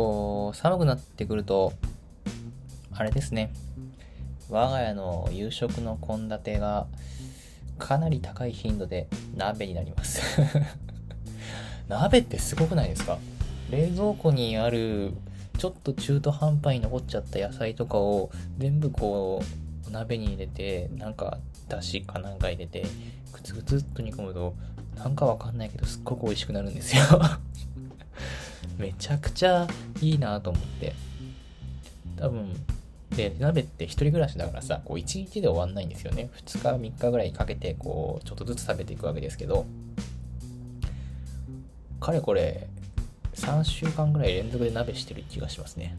[0.00, 1.74] こう、寒くなってくると、
[2.92, 3.52] あれですね。
[4.48, 6.86] 我が家の夕食の献立が
[7.78, 10.22] かなり高い頻度で鍋になります。
[11.88, 13.18] 鍋ってすごくないですか？
[13.70, 15.12] 冷蔵庫にある
[15.58, 19.42] ちょっと中途半端に残っちゃった野菜とかを全部こ
[19.88, 21.38] う鍋に入れてなんか
[21.68, 22.84] だしかなんか入れて
[23.32, 24.54] グツグツっと煮込むと
[24.96, 27.02] なんかわかんないけどすっごく美味しくなるんですよ。
[28.80, 29.68] めちゃくちゃ
[30.00, 30.94] いいなと思って。
[32.16, 32.52] 多分
[33.10, 36.30] で鍋って一人暮らしだからさこう1日で終わんないんですよね。
[36.46, 39.66] 2日3日ぐらいかけてこうちょっとずつ食べていくわけですけど。
[42.00, 42.66] かれこれ
[43.34, 45.96] 3週間ぐらい連続で鍋してる気がしますね。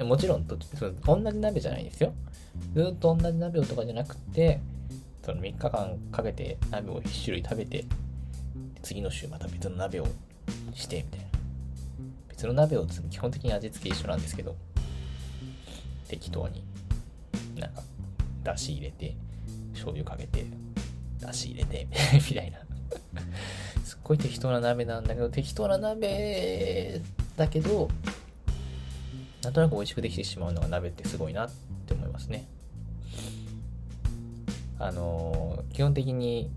[0.00, 2.12] もちろんとその同じ鍋じゃないですよ。
[2.74, 4.60] ずっと同じ鍋とかじゃなくて
[5.22, 7.84] その3日間かけて鍋を1種類食べて
[8.82, 10.06] 次の週また別の鍋を
[10.74, 11.25] してみたいな。
[12.36, 14.56] 別の鍋を基本的に味付け一緒なんですけど
[16.06, 16.62] 適当に
[17.58, 17.82] なんか
[18.44, 19.16] だし入れて
[19.72, 20.44] 醤油かけて
[21.18, 22.58] だし入れて みたいな。
[23.84, 27.00] すっごい適当な鍋なんだけど適当な鍋
[27.36, 27.88] だけど
[29.42, 31.50] なんとなく美味しくできてしまうのが鍋ってすごいなっ
[31.86, 32.46] て思いますね。
[34.78, 36.50] あの基本的に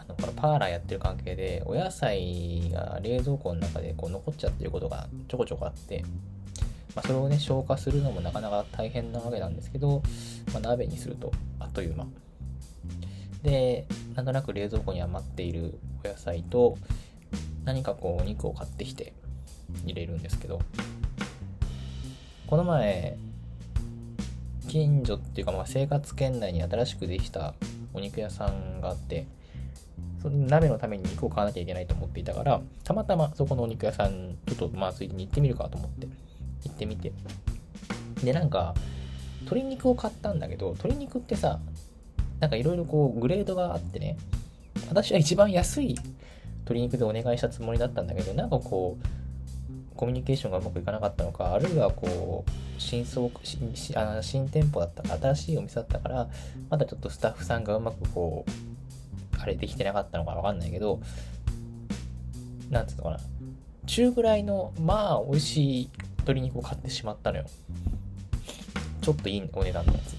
[0.00, 6.04] あのこのパーラーやってる関係でお野菜が冷蔵庫の中でこう残っちゃってることがちょこちょこあって
[6.94, 10.02] まあ、それをね、消化するのもなかなか大変なわけなんですけど、
[10.52, 12.06] まあ、鍋にするとあっという間。
[13.42, 16.78] で、なんとなく冷蔵庫に余っているお野菜と、
[17.64, 19.12] 何かこうお肉を買ってきて
[19.84, 20.60] 入れるんですけど、
[22.46, 23.16] この前、
[24.68, 27.54] 近所っていうかまあ生活圏内に新しくできた
[27.92, 29.26] お肉屋さんがあって、
[30.24, 36.06] その鍋のために肉を買わなきゃいけないと思っていたから、たまたまそこのお肉屋さん、ちょっとまあついでに行ってみるかと思って
[36.64, 37.12] 行ってみて。
[38.24, 38.74] で、なんか、
[39.42, 41.60] 鶏肉を買ったんだけど、鶏肉ってさ、
[42.40, 44.16] なんかいろいろこう、グレードがあってね、
[44.88, 45.94] 私は一番安い
[46.60, 56.28] 鶏肉でお願いしたつもりだったんだけど、なんかこう、コミュニケーションがうまくいかなかったのか、あるいはこう、新装新あ新店舗だった、新しいお店だったから、
[56.70, 58.73] まだちょっとスタッフさんがうまくこう
[59.44, 61.00] う、あれできてなかったのかわかんないけど、
[62.70, 63.20] なんつうのかな、
[63.86, 67.44] 中ぐらいの、まあ、美味しい鶏肉を買ってしまったのよ。
[69.02, 70.14] ちょっといいお値段のやつ。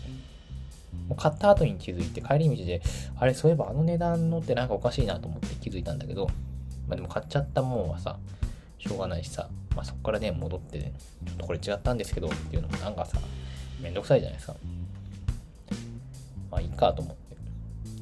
[1.08, 2.82] もう買った後に気づいて、帰り道で、
[3.18, 6.28] あれ、そういえばあの値段のってなんかおかしいなと思って気づいたんだけど、
[6.88, 8.18] まあでも買っちゃったもんはさ、
[8.80, 10.94] しょうがないしさ、まあそこからね、戻って、ね、
[11.26, 13.20] ちょっとこれ違ったんですけどっていうのもなんかさ、
[13.82, 14.56] めんどくさいじゃないですか。
[16.52, 17.25] まあいいかと思って。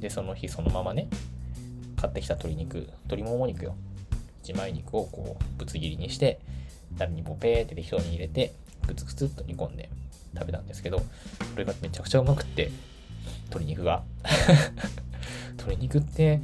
[0.03, 1.07] で、その日そのままね、
[1.95, 3.75] 買ってきた鶏肉、鶏もも肉よ。
[4.43, 6.41] 一枚肉をこう、ぶつ切りにして、
[6.97, 8.51] 鍋にボペーって適当に入れて、
[8.85, 9.89] グツグツっと煮込んで
[10.35, 11.05] 食べたんですけど、こ
[11.55, 12.69] れがめちゃくちゃうまくって、
[13.45, 14.03] 鶏肉が。
[15.55, 16.41] 鶏肉って、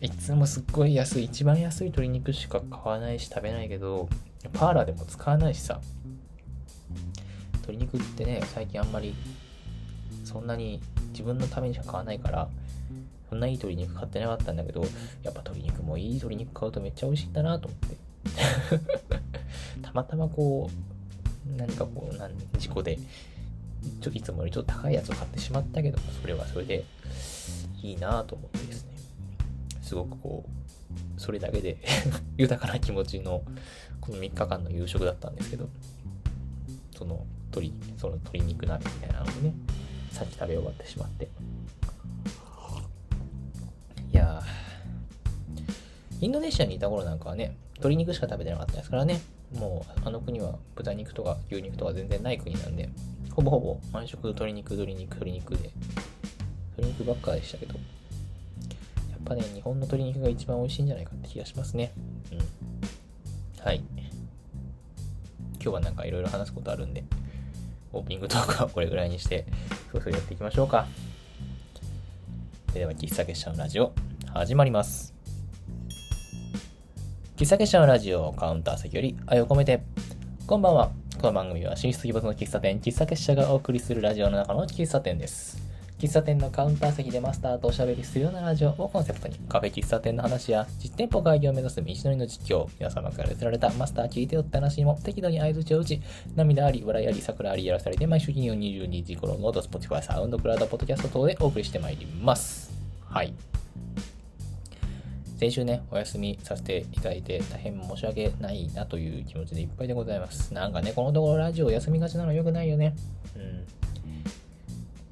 [0.00, 4.08] いつもすっごい安い、一番安い鶏肉しか買わないし食べないけど、
[4.54, 5.82] パーラーでも使わないしさ、
[7.52, 9.14] 鶏肉ってね、最近あんまり、
[10.24, 12.48] そんなに自分のためにしか買わないから、
[13.28, 14.80] そんないい鶏肉買ってなかったんだけど、
[15.22, 17.96] やっぱ鶏肉もいい鶏肉買うとめっちゃ美味しいんだなと思って。
[19.82, 20.70] たまたまこ
[21.46, 22.98] う、何かこう、なん事故で、
[24.00, 26.84] ちょいつもよりちょっと高いやつを買ってしまったけど、それはそれで
[27.82, 28.90] いいなと思ってですね、
[29.82, 31.78] すごくこう、それだけで
[32.36, 33.42] 豊かな気持ちの、
[34.00, 35.68] この3日間の夕食だったんですけど、
[36.96, 39.54] その鶏、その鶏肉鍋みたいなのをね、
[40.10, 41.28] さっき食べ終わってしまって。
[44.12, 44.42] いや
[46.20, 49.20] インドネシアにいた頃なんかはね、鶏肉しか食べてなかったですからね。
[49.54, 52.88] もう、あの国は豚肉とか牛肉とか全然ない国なんで、
[53.30, 55.70] ほぼほぼ毎食鶏肉、鶏肉、鶏肉で、
[56.76, 57.80] 鶏肉ばっかでしたけど、や
[59.16, 61.92] っぱね、日本の鶏肉が一番美味しいんじゃないかって気がしますね。
[62.32, 63.64] うん。
[63.64, 63.82] はい。
[65.60, 67.04] 今日はなんかいろいろ話すことあるんで、
[67.92, 69.46] オープニングトークはこれぐらいにして、
[69.92, 70.86] そろそろやっていきましょうか。
[72.78, 73.92] では、喫茶結社のラジオ、
[74.32, 75.12] 始まります。
[77.36, 79.82] 喫茶結社のラジオカウンター席より愛を込めて。
[80.46, 80.92] こんばんは。
[81.20, 85.67] この番組は進出鬼没の喫茶店、喫茶結社がお送りするラジオの中の喫茶店です。
[85.98, 96.00] 喫茶店のカウンター席でマスターとおしゃべりするようなラジオをコンセプトに、カフェ喫茶店の話や実店舗開業を目指す道のりの実況、皆様から寄せられたマスター聞いてよって話も適度に合図を打ち、
[96.36, 102.70] 涙あり、笑いあり、桜ありやらされて毎週金曜22時頃のド、Spotify、サウンドクラウド、ポッドキャスト等でお送りしてまいります。
[103.04, 103.34] はい。
[105.36, 110.54] 先週ね、お休みさせていただいて、大変申し訳ないなという気持ちでいっぱいでございます。
[110.54, 112.94] なんかね、このところラジオ休みがちなの良くないよね。
[113.34, 113.66] うん。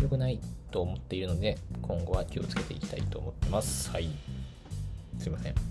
[0.03, 0.39] 良くない
[0.77, 3.91] と思っているので、今後は気をつけていきたいと思ってます。
[3.91, 4.11] はい。
[5.19, 5.55] すいません。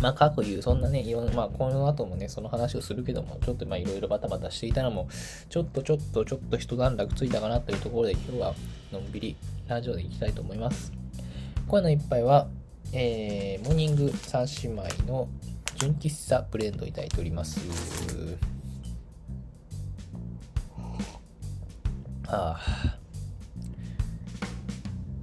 [0.00, 5.06] まあ、各言う、そんなね、いろんな、まあ、この後もね、その話をするけども、ちょっとまあ、いろいろバタバタしていたのも、
[5.50, 8.54] ちょっとちょっとちょっと一段落ついたかなというところで、今日は
[8.90, 9.36] のんびり
[9.68, 10.92] ラジオでいきたいと思います。
[11.68, 12.48] 今夜の一杯は、
[12.94, 15.28] えー、モーニング三姉妹の
[15.74, 17.60] 純喫茶ブレンドいただいております。
[22.28, 22.60] あ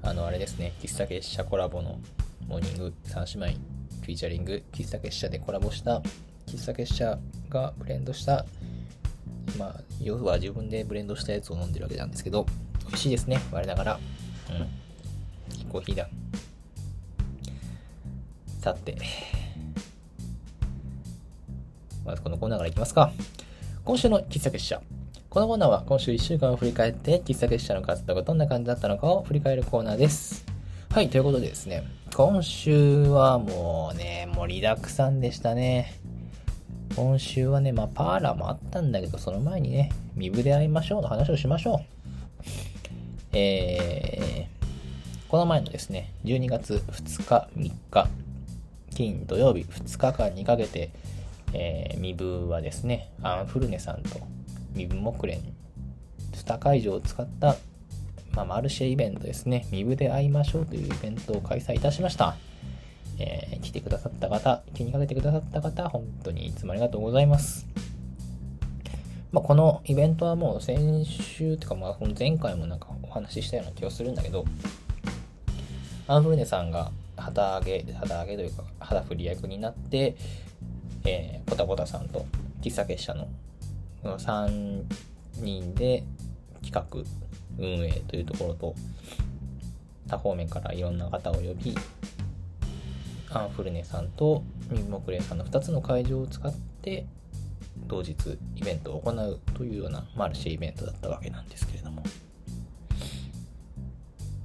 [0.03, 0.09] あ。
[0.09, 1.99] あの、あれですね、喫茶結社コラボの
[2.47, 3.59] モーニング三姉妹
[4.01, 6.01] フィーチャリング喫茶結社でコラボした
[6.45, 7.17] 喫茶結社
[7.49, 8.45] がブレンドした
[9.57, 12.45] まあ要は自分でブレンドしたやつを飲んでるわけなんですけど
[12.87, 13.39] 美味しいですね。
[13.51, 13.99] 我ながら。
[14.49, 15.69] うん。
[15.69, 16.09] コーヒーだ。
[18.59, 18.97] さて。
[22.05, 23.11] まずこのコーナーからいきますか。
[23.85, 24.81] 今週の喫茶結社
[25.33, 30.45] このコーナーは今週1週間を振り返って喫茶結社の活動がどんな感じだったのかを振り返るコーナーです
[30.91, 31.83] はい、ということでですね、
[32.15, 35.99] 今週はもうね、盛りだくさんでしたね。
[36.95, 41.79] 今週はね、まあ、パーラーもあったんだけど、その前にね、身分で会いましょうの話をしましょう。
[43.35, 48.07] えー、この前のですね、12月2日、3日、
[48.93, 50.91] 金土曜日2日間にかけて、
[51.53, 54.19] えー、身分はですね、アンフルネさんと
[54.73, 55.41] 身分木蓮、
[56.33, 57.55] スタ会場を使った
[58.35, 62.35] まあ、マルシェイベントですね、身分で会いましょうというイベントを開催いたしました。
[63.19, 67.67] えー、来てくださった方、気にかけてくださった方、本当にいつもありがとうございます。
[69.31, 74.45] まあ、このイベントはもう先週とか、まあ、前回もなんかお話ししたような気がするんだけど、
[76.07, 80.15] アンフルネさんが旗揚げ、旗揚げというか、肌振り役になって、
[81.05, 82.25] えー、ポタポタさんと
[82.63, 83.27] 喫茶結社の
[84.03, 84.83] 3
[85.37, 86.03] 人で
[86.61, 86.85] 企画
[87.57, 88.75] 運営というところと、
[90.07, 91.75] 他方面からいろんな方を呼び、
[93.31, 97.05] アンフルネさんとミンモクレイさんの2つの会場を使って、
[97.87, 98.15] 同日
[98.55, 102.03] イベントを行うというようなマルシェイベントだったわけなんですけれども。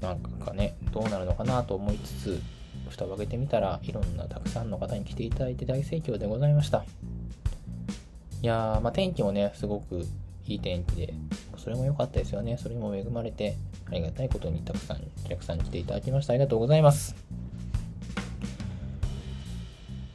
[0.01, 2.41] なんかね、どうなるのかなと思いつつ、
[2.89, 6.85] 蓋を開けてみたらいろんなたくさんの方に来ていただいて大盛況でございました。
[8.41, 10.07] いやー、まあ、天気もね、すごく
[10.47, 11.15] いい天気で、
[11.57, 12.57] それも良かったですよね。
[12.57, 13.57] それも恵まれて、
[13.87, 16.35] ありがたいことにたくさんお客さんに来ていただきました。
[16.35, 17.17] ありがとうございます。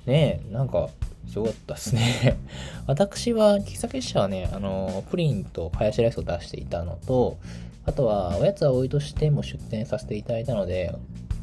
[0.05, 0.89] ねえ、なんか、
[1.27, 2.37] すごかったですね。
[2.87, 7.37] 私は、喫茶結社はね、あの、プリンとハヤシライスを出していたのと、
[7.85, 10.95] あとは、おやつはおいとしても出店させていただいたので、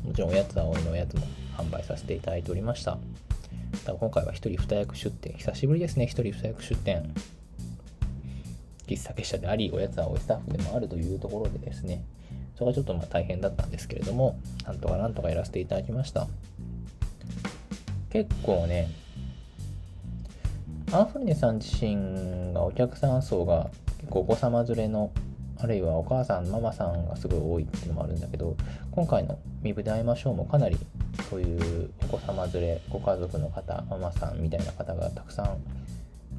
[0.05, 1.23] もちろんおやつはおいのおやつも
[1.57, 2.99] 販売させていただいておりました。
[3.85, 5.35] 多分今回は一人二役出店。
[5.37, 7.13] 久しぶりですね、一人二役出店。
[8.87, 12.03] 喫茶結社であり、おやつはおいスタッフでもあるというところでですね、
[12.57, 16.29] それがちょっとまあ大変だったんですけれども、なんとかなんとかやらせていただきました。
[18.11, 18.89] 結構ね、
[20.93, 25.13] アンフルネさん自身がお客さん層が結構お子様連れの
[25.63, 28.57] あるいはお母さん、ママさんがすごい多いっていうのもあるんだけど、
[28.93, 30.79] 今回の身分で会いましょうもかなり
[31.29, 35.59] そういうお子様連れ、ご家族の方、ママさんみたいな方がたくさん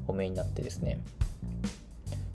[0.08, 0.98] お見えになってですね、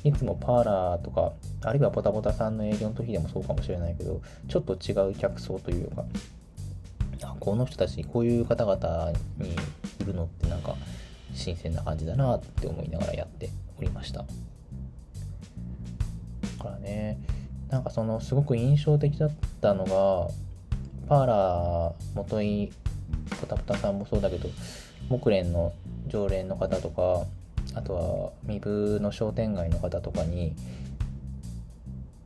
[0.04, 6.06] いつもパーラーとか、あるいはポタポタさんの営業の時でもそうかもしれないけど、ちょっと違う客層というか、
[7.40, 9.52] この人たち、こういう方々に
[10.02, 10.76] いるのってなんか
[11.34, 14.26] 新鮮な感じだなって思いながらやっておりました。
[16.68, 17.20] からね、
[17.70, 19.32] なんかそのすごく印象的だっ
[19.62, 20.34] たのが、
[21.08, 22.72] パーラー元井
[23.40, 24.50] ポタポタさんもそうだけど、
[25.10, 25.74] 木蓮の
[26.08, 27.26] 常連の方とか、
[27.74, 30.56] あとは身分の商店街の方とかに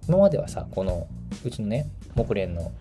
[0.08, 1.08] 今まではさこの
[1.44, 2.72] うちのね木蓮の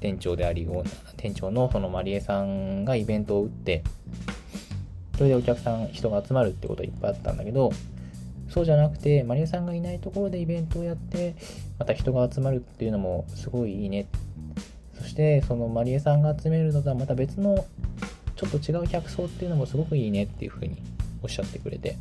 [0.00, 0.68] 店長であり
[1.16, 3.84] 店長のそのまりえさんがイベントを打って
[5.16, 7.72] それでお客さん人が集まるってことはいっぱいあったんだけど
[8.52, 11.34] そうじゃなくてまりえさんがいないところでイベントをやって
[11.78, 14.08] また人が集まるっていうのもすごいいいね
[14.98, 17.64] そしてそのまりえさんが集めるのとはまた別の
[18.36, 20.76] ちょっと違う客層っていうのもすごくいいねっていうふうに
[21.22, 21.96] おっしゃってくれて、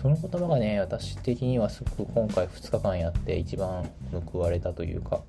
[0.00, 3.88] その言葉がね、私的にはすごく今回2日間やって一番
[4.32, 5.22] 報われたというか、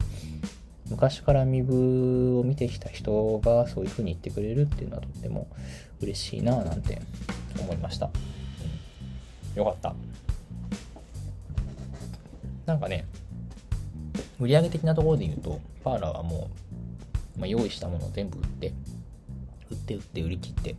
[0.90, 5.48] 昔から身分を見てきた人がそういう風に言ってくれるっていうのはとっても
[6.02, 7.02] 嬉しいなぁなんて
[7.60, 8.10] 思いました。
[9.56, 9.94] よかった。
[12.68, 13.08] なんかね、
[14.40, 16.50] 売上的なところで言うと、パーラーはも
[17.38, 18.74] まあ、用意したものを全部売って
[19.70, 20.76] 売って売って売り切って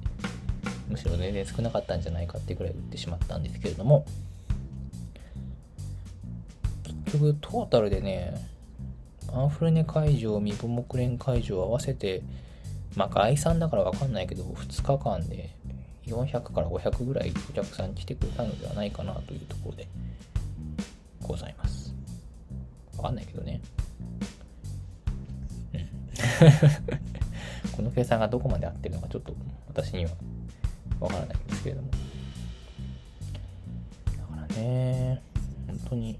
[0.88, 4.04] むしろ全然少なかったんじゃないかってくらい売ってしまったんですけれども
[7.06, 8.34] 結局トータルでね
[9.32, 12.22] アンフルネ会場ミボモクレン会場合わせて
[12.96, 15.50] まあ概算だからわかんないけど2日間で
[16.06, 19.88] 400から500ぐらいお客さん来てくれたのではないかなというところで
[21.28, 21.94] ございます。
[22.96, 23.60] わかんないけどね。
[27.76, 29.34] この計算がどこまで合ってるのかちょっと
[29.68, 30.10] 私には
[31.00, 31.90] わからないんですけれども。
[31.90, 31.96] だ
[34.22, 35.22] からね
[35.66, 36.18] 本当に。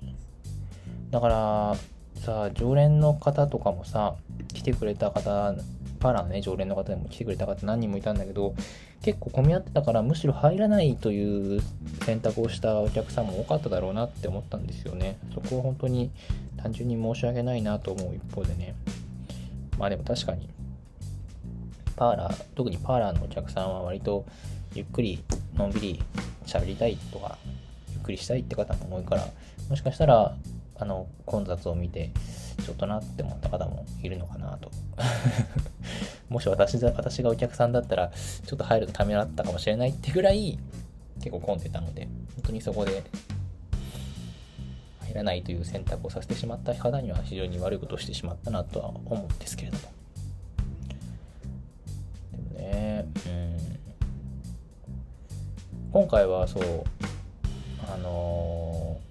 [1.11, 1.75] だから
[2.17, 4.17] さ常連の方とかもさ
[4.53, 5.55] 来てくれた方
[5.99, 8.55] パーラーのね常連の方でも来てくれた方何人もいたんだけど
[9.02, 11.61] 結構混み合ってたからむしろ入らないという
[12.05, 15.19] 選択をしたお客さんも多かっただろうなって思ったんですよね。
[15.35, 16.11] そこは本当に
[16.57, 18.75] 単純に申し訳ないなと思う一方でね。
[19.78, 20.49] まあでも確かに
[21.97, 24.25] パーラー特にパーラーのお客さんは割と
[24.75, 25.23] ゆっくり
[25.57, 26.02] のんびり
[26.47, 27.38] 喋りたいとか
[27.93, 29.28] ゆっくりしたいって方も多いから
[29.69, 30.37] もしかしたら
[30.78, 32.11] あの混雑を見て
[32.65, 34.71] ちょっとなって思った方もいるのかなと。
[36.29, 38.11] もし私私がお客さんだったら
[38.47, 40.59] ちょっと入るとためらったかもしれないってぐらい
[41.21, 43.03] 結構混んでたので本当にそこで
[45.00, 49.83] 入らないという選択をさせてしまった方には非常に悪いことをしてしまったなとは思うんですけれども。
[52.33, 53.59] でもねうん。
[55.93, 56.85] 今回はそう
[57.91, 59.08] あのー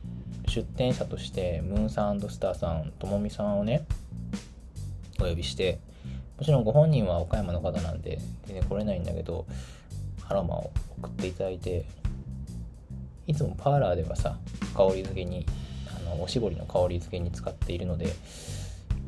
[0.57, 3.85] 出店者としてムーンサンスターさんともみさんをね
[5.19, 5.79] お呼びして
[6.39, 9.45] もちろんご本人は岡山の方なんで全然来れないんだけど
[10.27, 11.85] アロマを送っていただいて
[13.27, 14.39] いつもパーラーではさ
[14.75, 15.45] 香り付けに
[15.95, 18.07] あのおしぼりの香り付けに使っているので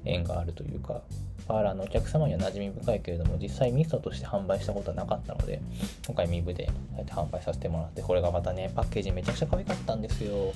[0.05, 1.01] 縁があるというか
[1.47, 5.61] パーラーのお客様には馴染み深いけれども実際ミストとして販売したことはなかったので
[6.05, 10.53] 今回ミブでこうやって販売させてもらってこれがまたねパッケージめちゃくちゃ可愛かったんですよ。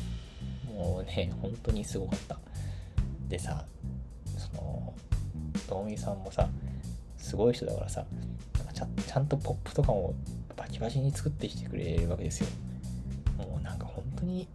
[0.74, 2.40] もうね 本当にすごかった。
[3.30, 3.66] でさ
[4.38, 4.94] その
[5.68, 6.50] ともみさんもさ
[7.18, 8.06] すごい人だからさ
[8.58, 10.14] なんかちゃちゃんとポップとかも
[10.56, 12.48] バキバキに作ってきてくれるわけですよ。
[13.38, 14.48] もうなんか本当に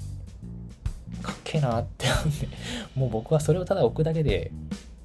[1.23, 2.49] かっけえなって思って。
[2.95, 4.53] もう僕はそれをただ置くだけで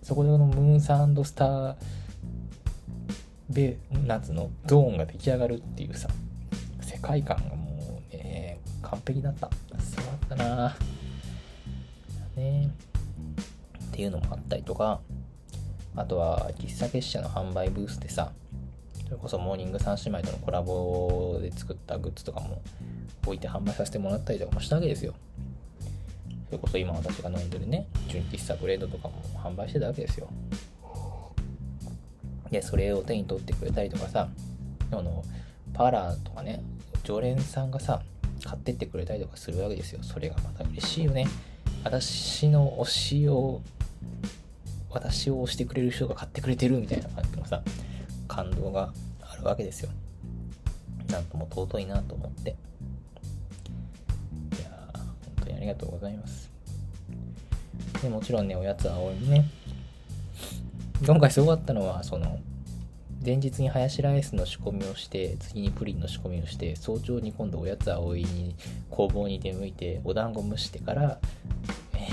[0.01, 1.75] そこでこのムーンサンドスター
[3.49, 6.09] ベナツのゾーンが出来上がるっていうさ
[6.81, 9.49] 世界観がもうね完璧だった。
[9.79, 10.75] すごかったな。
[12.35, 12.69] ね。
[13.91, 15.01] っていうのもあったりとか
[15.95, 18.31] あとは喫茶結社の販売ブースでさ
[19.05, 22.61] それこそモーニング三姉妹とのコラボで作ったグッズとかも
[23.25, 25.13] 置いて販売させてもらったりとかもしたわけですよ。
[26.47, 30.27] それこそ今私が飲んでるね純喫茶ブレードとかも販売してたわけですよ。
[32.49, 34.29] でそれを手に取ってくれたりとかさ
[34.91, 35.23] あの
[35.73, 36.63] パーラーとかね
[37.03, 38.01] 常連さんがさ
[38.43, 40.01] 買ってってくれたりとかするわけですよ。
[40.01, 41.27] それがまた嬉しいよね。
[41.83, 43.61] 私の推しを
[44.89, 47.61] 私を推してくれる人が買ってくれてるみたいな感じのさ
[48.27, 49.89] 感動があるわけですよ。
[51.09, 52.51] なんとも尊いなと思って。
[52.51, 52.53] い
[54.61, 55.05] や本
[55.41, 56.51] 当にありがとうございます。
[58.01, 59.45] でもちろんねおやつは多いね。
[61.05, 62.39] 今回すごかったのはその
[63.25, 68.55] 前日にハヤシライスの仕込みをして次にプリンの仕込みをして早朝に今度おやつ葵に
[68.89, 71.19] 工房に出向いてお団子蒸してから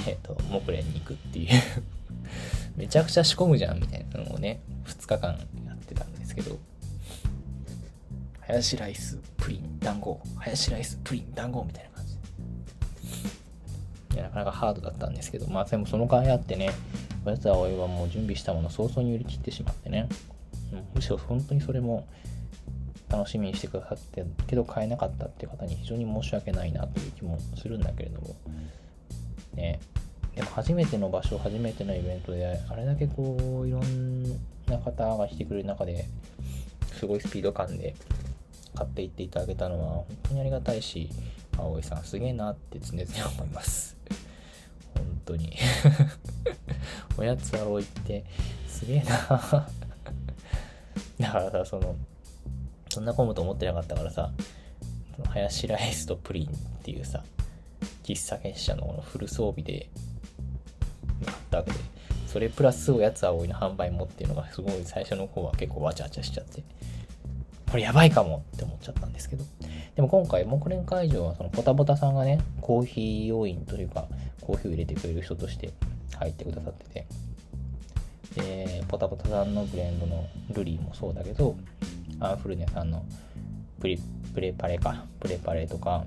[0.07, 1.49] えっ、ー、とモクレンに行くっていう。
[2.77, 5.33] めちゃくちゃ仕込むじゃんみたいなのをね2日間
[5.67, 6.57] やってたんですけど。
[8.41, 10.21] ハヤシライスプリン団子。
[10.37, 12.15] ハヤシライスプリン団子みたいな感じ。
[14.15, 16.71] いやなかなかハードだったんですけどまあでもその甲斐あってね
[17.25, 20.09] おやつ葵はもう準備したもの早々に売り切ってしまってね。
[20.95, 22.07] むしろ本当にそれも
[23.09, 28.37] 楽しみにしてくださってけど買えなかったっていう方に非常に申し訳ないなという気もするんだけれども。
[29.55, 29.81] ね。
[30.35, 34.23] でも初めての場所初めてのイベントであれだけこういろん
[34.67, 36.07] な方が来てくれる中で
[36.99, 37.97] すごいスピード感で
[38.75, 41.11] 買っていっていただけたのは本当にありがたいし
[41.59, 43.97] 葵さんすげえなって常々思います。
[44.95, 45.57] 本当に。
[47.19, 48.25] おやつ葵って
[48.67, 49.69] すげえな
[51.21, 51.97] だからさ、その、
[52.89, 54.33] そんな混むと思ってなかったからさ、
[55.29, 56.51] ハヤシライスとプリンっ
[56.83, 57.23] ていうさ、
[58.03, 59.89] 喫茶結社のフル装備で
[61.25, 61.79] 買ったわけで、
[62.27, 66.63] それプラスおやつ葵の販売もっていうのがすごい最初の方は結構わちゃわちゃしちゃって、
[67.71, 69.45] これやばいかもって思っちゃったんですけど、
[69.95, 74.07] でも今回、木蓮会場はそのポタポタさんがね、コーヒー要員というか、
[74.41, 75.73] コーヒーを入れてくれる人として
[76.19, 77.07] 入ってくださってて、
[78.35, 81.57] で、ポタポタさんのブレンドのルリーもそうだけど、
[82.21, 83.05] アンフルネさんの
[83.81, 83.99] プリ
[84.35, 86.05] プレパレか、プレパレとか、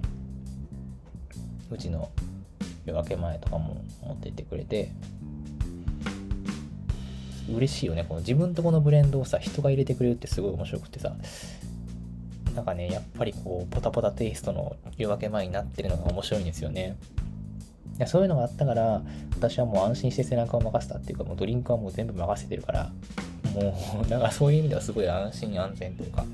[1.70, 2.10] うちの
[2.86, 4.92] 夜明け前とかも持ってってくれて、
[7.54, 8.06] 嬉しいよね。
[8.08, 11.14] この自分とこのブレンドをさ、人が入れてくれるってすごい面白くてさ、
[12.56, 16.96] なんかね、やっぱりこう、ポタポタテイストの夜明け前になってるのが面白いんですよね。
[17.98, 19.02] いやそういうのがあったから、
[19.36, 22.92] 私はもう安心して背中を任せたっていうか、もうドリンクはもう全部任せてるから、
[23.54, 26.26] もう、だからそういう意味ではすごい安心安全というか、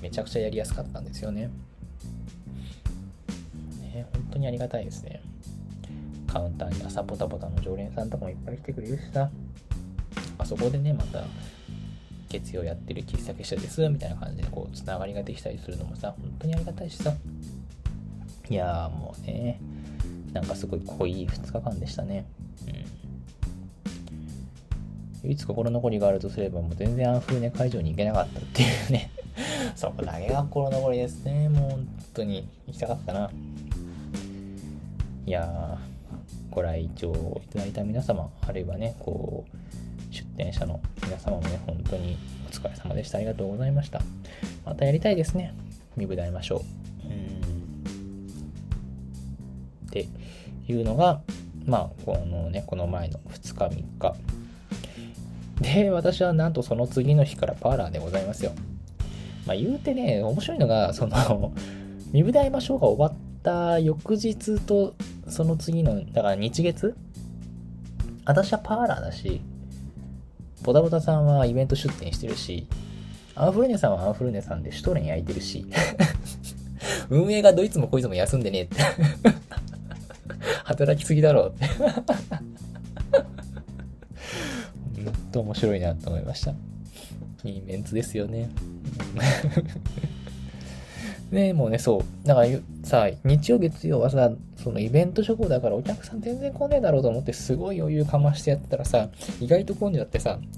[0.00, 1.50] めちゃくちゃやりやすかったんですよね。
[3.80, 5.20] ね、本当にありがたいですね。
[6.26, 9.30] カウンターに朝ポタポタの常連さんとかもいっぱい来てくれるしさ、
[10.38, 11.24] あそこでね、また、
[12.28, 17.14] 月曜やってる喫茶結社ですみたいな感じでこうつながりができたりするのもさ本当にありがたいしさ
[18.50, 19.60] いやーもうね
[20.32, 22.26] なんかすごい濃い2日間でしたね
[22.66, 22.98] うん
[25.24, 29.10] 唯一心残りがあるとすればもう全然アンフルネ会場に行けなかったっていうね
[29.74, 33.30] そこだけが心残りですねもう本当に行きたかったな
[35.26, 37.12] いやーご来場
[37.44, 39.58] いただいた皆様あるいはねこう
[40.10, 42.16] 出店者の皆様もね、本当に
[42.46, 43.18] お疲れ様でした。
[43.18, 44.00] ありがとうございました。
[44.64, 45.54] またやりたいですね。
[45.96, 46.62] 見舞台ましょ
[47.04, 47.08] う。
[47.08, 47.47] うん。
[49.88, 50.06] って
[50.68, 51.22] いうのが、
[51.66, 54.14] まあ、このね、この前の2日3日。
[55.60, 58.52] で、私はなんとその次の日からパーラーでございますよ。
[59.46, 61.52] まあ、言うてね、面白いのが、その、
[62.12, 64.94] 見舞台ましょうが終わった翌日と、
[65.26, 66.94] その次の、だから日月？
[68.24, 69.40] 私はパーラーだし、
[70.62, 72.66] ボタボタさんはイベント出店してるし、
[73.34, 75.66] アンフルネさんはアンフルネさんでシュトレン焼いてるし、
[77.08, 78.76] 運営がどいつもこいつも休んでねって
[80.68, 81.64] 働きすぎだろうって
[85.02, 86.52] ほんと面白いなと思いました。
[87.44, 88.50] いいメンツですよね。
[91.32, 92.26] ねもうね、そう。
[92.26, 92.48] だから
[92.82, 99.08] さ、日曜月曜はさ、そのイベント処方だからお客さん全然来ねえだろうと思ってすごい余裕かましてやってたらさ、
[99.40, 100.38] 意外と混んじゃってさ、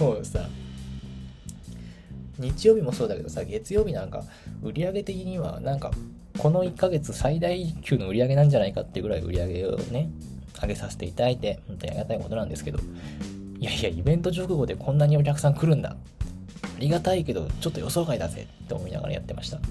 [0.00, 0.48] もうさ、
[2.38, 4.24] 日曜日もそうだけどさ、月曜日なんか
[4.62, 5.92] 売り上げ的にはなんか
[6.38, 10.10] この1ヶ月最大級の売り上げなんじゃないかってぐらい売り上げをね、
[10.60, 12.78] 上げさせていただいて、本当にありがたいことなんですけど、
[13.58, 15.96] いやいや、イベント直後でこんなにお客さん来るんだあ
[16.78, 19.58] りがたいけど、ちょっと予想外だぜって思いながらやってました。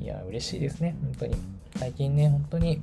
[0.00, 1.36] いや、嬉しいですね、本当に。
[1.76, 2.80] 最近ね、本当に、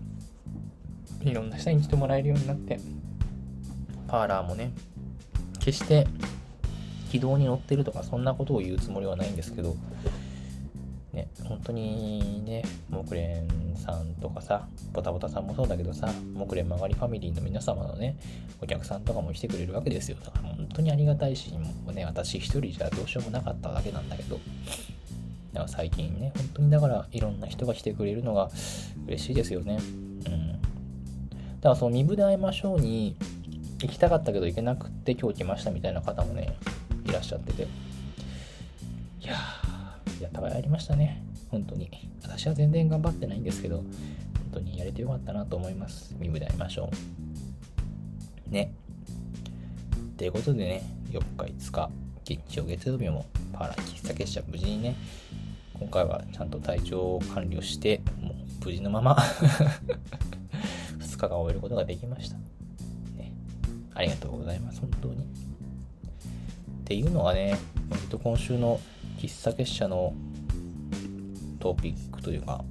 [1.21, 2.79] いろんな人に来てもらえるようになって、
[4.07, 4.71] パーラーもね、
[5.59, 6.07] 決して
[7.11, 9.75] 軌道に乗ってるとか、そんなことを言うつもりはないんですけど、
[11.13, 18.15] ね、本当にね、木蓮さんとかさ、ボタボタさんもそうだけどさ、木蓮曲がりファミリーの皆様のね、
[18.61, 20.17] お客さんとかも来てくれるわけですよ。
[20.23, 24.39] だから本当にありがたいし、もうね、私一人じゃどうしようもなかっただけなんだけど、
[25.53, 28.51] だから最近ね、本当にだからいろんな人が来てくれるのが
[29.07, 29.79] 嬉しいですよね。
[30.27, 30.51] うん。
[30.51, 33.15] だからその身分で会いましょうに
[33.81, 36.55] 行きたかったけど行けなくって今日来ましたみたいな方もね、
[37.05, 37.88] いらっしゃってて。
[40.19, 41.23] いや、った場合ありましたね。
[41.49, 41.89] 本当に。
[42.21, 43.85] 私は全然頑張ってないんですけど、本
[44.53, 46.15] 当にやれてよかったなと思います。
[46.19, 46.89] 身分で会いましょ
[48.49, 48.51] う。
[48.51, 48.73] ね。
[50.17, 51.89] ということでね、4日5日、
[52.25, 54.95] 月曜月曜日もパーラ喫茶結社無事にね、
[55.73, 59.15] 今回はちゃんと体調を管理をして、もう無事のまま
[60.99, 62.37] 2日が終えることができました。
[63.17, 63.31] ね、
[63.93, 65.15] ありがとうございます、本当に。
[65.15, 65.19] っ
[66.83, 67.57] ていうのがね、
[67.89, 68.81] 割と今週の
[69.19, 70.13] 喫茶結社の
[71.59, 72.63] トピックというか、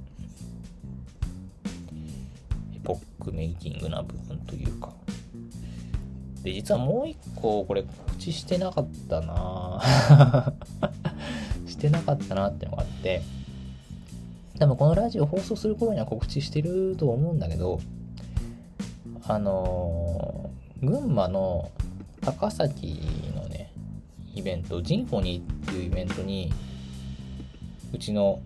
[2.75, 4.91] エポックメイキングな部分というか、
[6.41, 10.53] で、実はもう一個、これ告知してなかったな。
[11.67, 13.21] してなかったなってのがあって、
[14.57, 17.79] 多分このラジオ放送する頃には告知してると思うんだけど、
[19.27, 21.69] あのー、群馬の
[22.21, 22.99] 高崎
[23.35, 23.58] のね、
[24.35, 26.51] イベント、ジンフォニーっていうイベントに、
[27.93, 28.41] うちの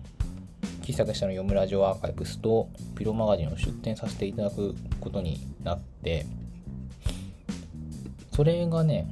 [0.82, 6.26] 喫茶社の読むラジオアーカイブスとピロマガジンを出展させていただくことになって、
[8.32, 9.06] それがね、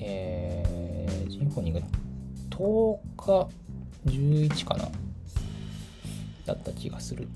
[0.00, 1.86] えー、ジンフォニーが
[2.50, 3.48] 10日
[4.06, 4.88] 11かな
[6.46, 7.28] だった気がする。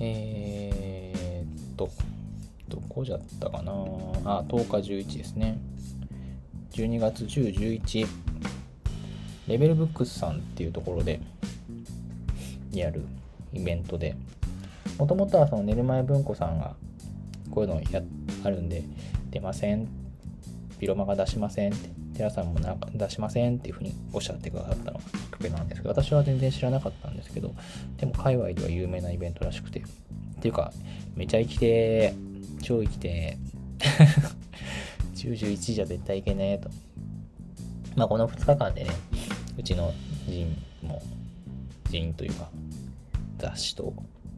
[0.00, 1.90] えー、っと、
[2.98, 3.72] どこじゃったかな。
[4.24, 5.56] あ、10日11ですね。
[6.72, 8.06] 12月10、11、
[9.46, 11.20] レベルブックスさんっていうところで
[12.72, 13.04] やる
[13.52, 14.16] イベントで、
[14.98, 16.74] もともとはその寝る前文庫さんが
[17.52, 18.02] こういうのや
[18.42, 18.82] あるんで
[19.30, 19.86] 出ません。
[20.80, 21.72] ビロマが出しません。
[21.72, 27.54] って寺さんもなんか出しませんっていうふうにおっしゃってくださったのがきっかけなんですけど私は全然知らなかったんですけど
[27.96, 29.84] でも界隈では有名なイベントらしくて。
[30.38, 30.72] っていうか
[31.16, 32.27] めちゃ生きてー
[32.62, 33.38] 超生きて
[35.14, 36.70] 10、 11じゃ絶対いけねえと。
[37.96, 38.90] まあ、この2日間でね、
[39.56, 39.92] うちの
[40.26, 40.46] 人
[40.82, 41.02] も、
[41.90, 42.48] 人というか、
[43.38, 43.92] 雑誌と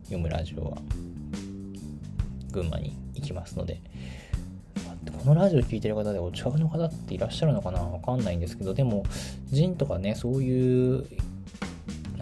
[0.04, 0.78] 読むラジオは、
[2.50, 3.80] 群馬に行きますので、
[5.22, 7.80] このラジオ聴いてる方でお近くの方っていらっしゃるのかな？
[7.82, 9.04] わかんないんですけど、でも、
[9.50, 11.06] ジンとかね、そういう、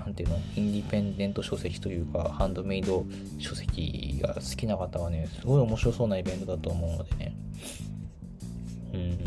[0.09, 3.05] なんていうの、インディペンデント書籍というか、ハンドメイド
[3.39, 7.35] 書籍が好きな方はね、すごい面白そうなイベントだと思うのでね、
[8.95, 9.19] うん、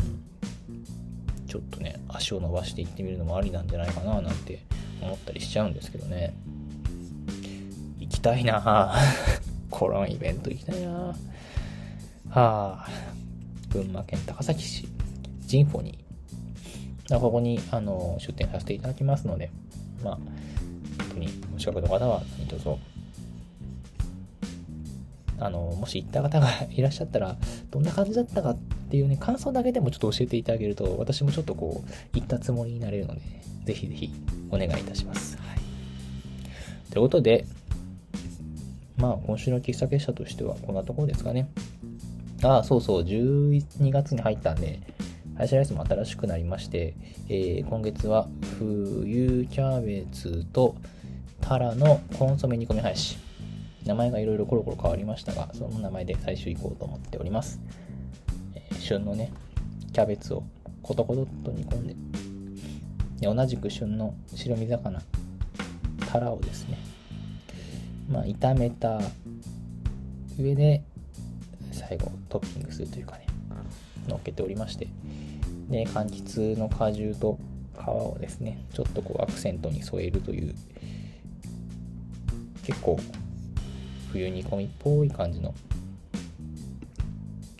[1.46, 4.64] ちょっとね、足を伸ばしていってみるのもありなんじゃないかななんて
[5.00, 6.34] 思ったりしちゃうんですけどね。
[8.00, 8.92] 行きたいな。
[9.70, 10.90] コロンイベント行きたいな。
[10.90, 11.14] は
[12.28, 12.88] あ、
[13.72, 14.88] 群馬県高崎市、
[15.42, 17.20] ジンフォニー。
[17.20, 19.52] ここにあの出店させていただきますので、
[20.02, 20.18] まあ、
[21.22, 22.78] にお近くの方は何卒
[25.38, 27.36] あのもし行った方がいらっしゃったら
[27.70, 28.58] どんな感じだったかっ
[28.90, 34.12] ていうね感想だけでもちょっと教えていただけると私もちょっとこう行ったつもりになれるので、ね、ぜひぜひ
[34.50, 37.44] お願いいたします、はい、ということで
[38.98, 41.48] まあ今週の喫茶結社としてはこんなところですかね。
[42.44, 44.80] ああそうそう12月に入ったんで
[45.36, 46.94] ハヤシライスも新しくなりまして、
[47.28, 50.76] えー、今月は冬キャベツと
[51.42, 53.18] タラのコンソメ煮込みハヤシ
[53.84, 57.60] 名前がいろいろコロコロ変わりましたが、その名前で最終行こうと思っております。
[58.54, 59.32] えー、旬のね、
[59.92, 60.44] キャベツを
[60.82, 61.96] コトコトっと煮込んで、
[63.20, 65.02] で同じく旬の白身魚、
[66.10, 66.78] タラをですね、
[68.08, 69.00] まあ、炒めた
[70.38, 70.84] 上で、
[71.72, 73.26] 最後トッピングするというかね、
[74.06, 74.86] 乗っけておりまして、
[75.68, 77.38] で、柑橘の果汁と
[77.74, 80.54] 皮をですね、ちょっとこうアクセントに添えるという、
[82.62, 82.98] 結構
[84.12, 85.54] 冬煮込みっぽい感じの、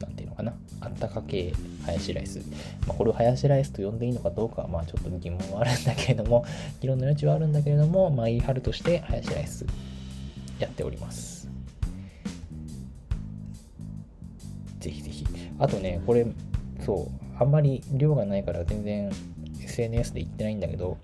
[0.00, 1.52] なんていうのかな、あったか系
[1.84, 2.38] ハヤシライス。
[2.86, 6.44] まあ、これをハヤシライスと呼んでいいのかどうかは、まあちょっと疑問はあるんだけれども、
[6.80, 9.64] 議論の余地はあるんだけれども、まあ言い張るとしてハヤシライス
[10.58, 11.48] やっております。
[14.80, 15.26] ぜひぜひ。
[15.58, 16.26] あとね、これ、
[16.84, 19.10] そう、あんまり量がないから全然
[19.62, 20.98] SNS で言ってないんだけど、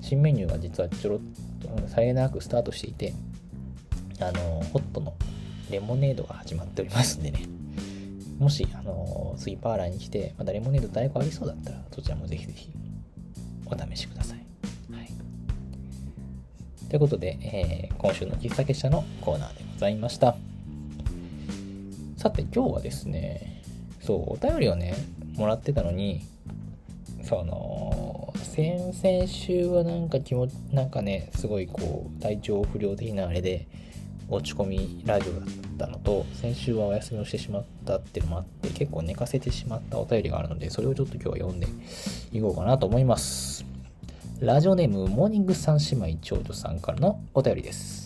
[0.00, 1.20] 新メニューが実はちょろっ
[1.60, 3.12] とさりげなくスタートしていて、
[4.20, 5.14] あの、ホットの
[5.70, 7.42] レモネードが始まっておりますんでね。
[8.38, 12.70] もし、あの、スイパーラーに来て、まだレモネード在庫ありそうだったら、そちらもぜひぜひ
[13.66, 14.38] お試しください。
[14.92, 15.10] はい。
[16.88, 20.36] ということで、えー、今週の喫茶結社のコーナーでございました。
[22.16, 23.62] さて、今日はですね、
[24.00, 24.94] そう、お便りをね、
[25.36, 26.22] もらってたのに、
[27.22, 33.68] その、先々週はなんか気持ち、なんかね、すごいこう、体調不良的なあれで、
[34.30, 35.42] 落ち込みラジオだっ
[35.76, 41.66] たのと、先週はお休みをしてしまったっていうのもあって、結構寝かせてしまったお便りがあるので、それをちょっと今日は読んで
[42.32, 43.64] いこうかなと思います。
[44.40, 47.99] ラジオネーム、モーニング三姉妹長女さんからのお便りです。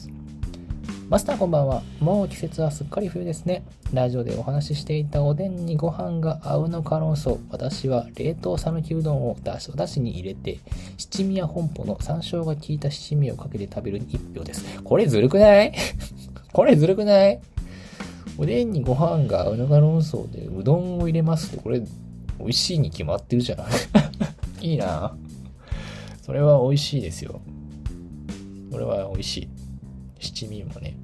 [1.08, 1.82] マスターこんばんは。
[2.00, 3.62] もう季節はすっかり冬ですね。
[3.92, 7.38] ラジオでお話ししていたおでんにご飯が合うのか論争。
[7.50, 10.58] 私は冷凍讃岐うどんをだしおだしに入れて、
[10.96, 14.64] 七味や本舗の山椒が効いた七味をかけて食べる一票です。
[14.82, 15.72] これずるくない？
[16.52, 17.40] これずるくない？
[18.38, 21.80] おでんにご飯が合うのか論争でうどんを入れますって、これ
[22.40, 23.64] 美味しいに決まってるじゃな
[24.62, 24.64] い？
[24.72, 25.14] いいな
[26.22, 27.40] それは美味しいですよ。
[28.72, 29.48] これは美味しい。
[30.24, 30.94] 七味もね、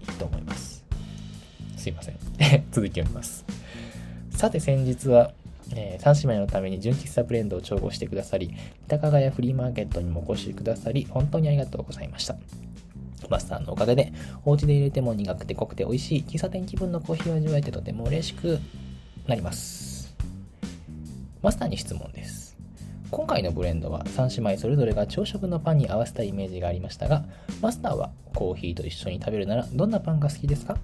[0.00, 0.84] いいと思います。
[1.76, 2.18] すいません。
[2.72, 3.44] 続き読みます。
[4.30, 5.32] さて先日は、
[5.74, 8.48] えー、3姉妹のために純喫茶ブレンドを調合してくださり、
[8.88, 12.36] 三鷹谷フリーマーケットにもお越しくださり、本当にありがとうございました。
[13.28, 14.12] マスターのおかげで、
[14.44, 18.58] お家で入れても苦くて濃くて美味しい喫茶店気分のコーヒーを味わえてとても嬉しく
[19.26, 20.16] なります。
[21.42, 22.47] マスターに質問です。
[23.10, 27.24] 今回のブレンドは3姉妹それぞれが朝食のパンに合わせたイメージがありましたが、
[27.62, 30.76] マスターはコーヒーと一緒に食べるならどんなパンが好きですか？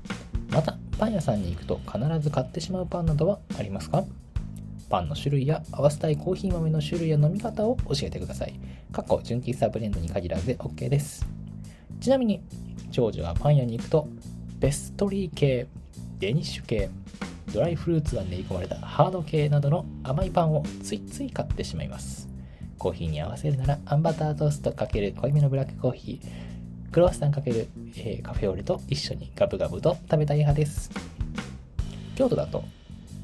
[0.51, 4.05] また、パン屋さんに行くと必ず買ってしまうパンなどはありますか？
[4.89, 8.59] パンの種類や合わせたいコーヒー豆の種類や飲み方を教えてください。
[8.91, 11.27] 過去、純喫茶ブレンドに限らず OK です。
[12.01, 12.43] ちなみに、
[12.91, 14.09] 長女はパン屋に行くと、
[14.61, 15.67] ペストリー系、
[16.21, 16.89] デニッシュ系、
[17.53, 22.29] ドライフルーツが練り込まれたハード系などの甘いパンをついつい買ってしまいます。
[22.79, 30.91] コーヒーに合わせるなら、アンバタートースト×濃いめのブラックコーヒー、クロワッサンかける、えー、カフェオレと一緒にガブガブと食べたい派です。
[32.17, 32.65] 京都だと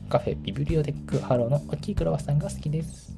[0.08, 3.12] カフェビブリオテックハローの大きいクロワッサンが好きです。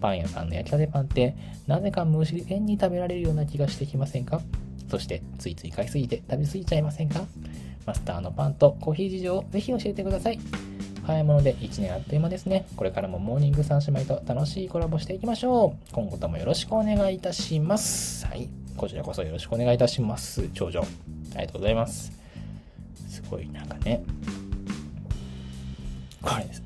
[0.00, 1.34] パン屋さんの焼きたてパンって
[1.66, 4.40] なぜか無限に食べられるような気がしてきませんか？
[4.88, 7.22] そしてついつい買いすぎて食べ過ぎちゃいませんか？
[7.90, 10.38] マスターのパンとコーヒー事情をぜひ教えてください。
[11.04, 12.64] 早いもので1年あっという間ですね。
[12.76, 15.92] これからもモーニング三姉妹と楽しいコラボしていきましょう。
[15.92, 18.28] 今後ともよろしくお願いいたします。
[18.28, 18.48] はい。
[18.76, 20.48] こちらこそよろしくお願いいたします。
[20.54, 20.82] 長女。
[20.82, 20.84] あ
[21.40, 22.12] りがとうございます。
[23.08, 24.04] すごいなんかね、
[26.22, 26.62] これです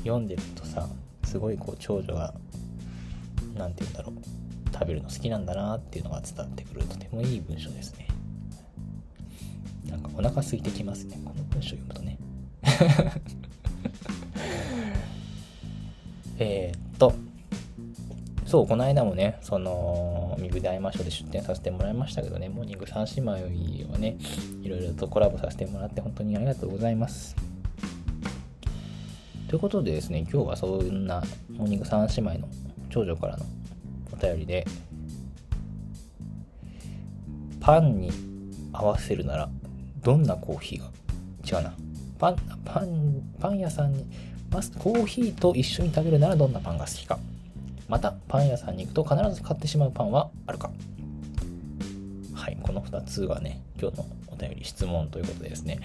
[0.00, 0.86] 読んでるとさ
[1.24, 2.34] すごいこう長女が
[3.56, 8.09] 何て言うんだろう食べるの好きなんだなっていうのが伝わってくるとてもいい文章ですね
[9.90, 11.20] なんかお腹空いてきますね。
[11.24, 12.18] この文章読むとね。
[16.38, 17.12] えっと
[18.46, 23.32] そうこの間もねその身振り会いましょうで出展させてもらいましたけどねモーニング三姉妹
[23.92, 24.16] をね
[24.62, 27.36] いろいろとコラボさせてもらって本当にありがとうございます。
[29.50, 32.48] ということでですね、今日はそんなモーニング3姉妹の
[32.88, 33.44] 長女からの
[34.12, 34.64] お便りで、
[37.58, 38.12] パンに
[38.72, 39.50] 合わせるなら
[40.02, 40.90] どんなコーヒーが？
[41.58, 41.74] 違うな。
[42.18, 44.04] パン、パン、パン屋さんに、
[44.50, 47.18] まずコーヒーと一緒に食べるならどんなパンが好きか。
[47.88, 50.70] また、パン屋さんに行くと必ず買ってしまうパンはあるか。
[52.34, 55.80] はい、この2つがね、今日のお便り質問ということでですね、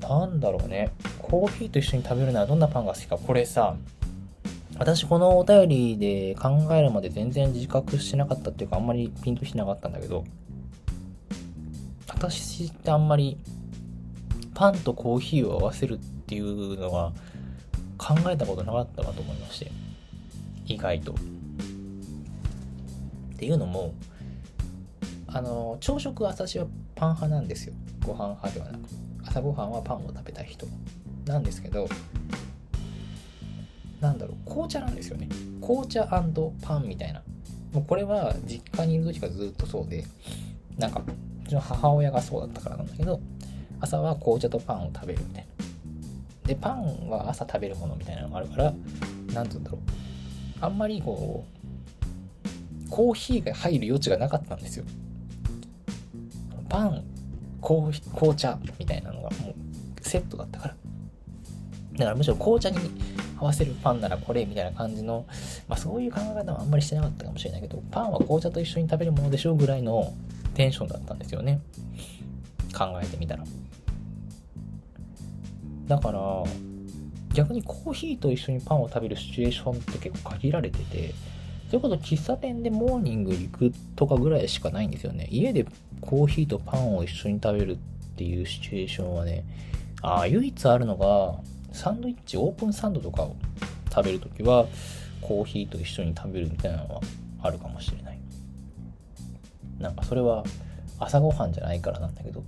[0.00, 0.90] なんだろうね。
[1.18, 3.18] コーヒーと一緒に食べるならどんなパンが好きか。
[3.18, 3.76] これさ、
[4.78, 10.24] 私このお便りで考えるまで全然自覚してなかったっていうかあんまりピンとしなかったんだけど、
[12.16, 13.36] 私ってあんまり
[14.54, 17.12] パンとコーヒーを合わせるっていうのは
[17.98, 19.70] 考えたことなかったなと思いまして。
[20.66, 21.12] 意外と。
[21.12, 21.16] っ
[23.38, 23.94] ていうのも、
[25.28, 27.74] あの、朝食は私はパン派なんですよ。
[28.04, 29.06] ご飯派ではなく。
[29.26, 30.66] 朝ごはんはパンを食べたい人
[31.26, 31.88] なんですけど
[34.00, 35.28] なんだろう紅茶なんですよね
[35.60, 36.20] 紅茶パ
[36.78, 37.22] ンみたいな
[37.72, 40.04] もうこれは実家にいる時からずっとそうで
[40.78, 41.02] なんか
[41.46, 43.20] ちの母親がそうだったからなんだけど
[43.80, 46.48] 朝は紅茶とパンを食べるみたいな。
[46.48, 48.72] でパンは朝食べるものみたいなのがあるから
[49.34, 49.80] 何て言うんだろう。
[50.60, 51.44] あんまりこ
[52.86, 54.84] うコーヒーが入る余地がなかったんですよ。
[56.68, 57.04] パン
[57.60, 57.92] 紅
[58.36, 59.54] 茶みたいなのがもう
[60.02, 60.74] セットだったから。
[61.94, 62.78] だからむしろ紅茶に
[63.38, 65.26] 合わせるパンならこれみたいな感じの、
[65.68, 70.12] まあそういう考え方はあんまりしてなかったかもしれないけど、パンは紅茶と一緒に食べるものでしょうぐらいの
[70.56, 71.60] テンションだったんですよね。
[72.76, 73.44] 考えてみたら。
[75.86, 76.20] だから、
[77.34, 81.14] 逆にコーヒーと一緒にパンを食べるシチュエーションって結構限られてて、
[81.66, 85.28] それこそ喫茶店でモーニング行くとかぐらいしかないんですよね。
[85.30, 85.66] 家で
[86.00, 87.76] コーヒーとパンを一緒に食べるっ
[88.16, 89.44] ていうシチュエーションはね、
[90.00, 91.38] ああ、唯一あるのが、
[91.72, 93.36] サンドイッチ、オープンサンドとかを
[93.92, 94.66] 食べるときは、
[95.20, 97.00] コーヒーと一緒に食べるみたいなのは
[97.42, 98.05] あるかもしれない。
[99.78, 100.44] なんかそれは
[100.98, 102.42] 朝ごはんじゃないからなんだけど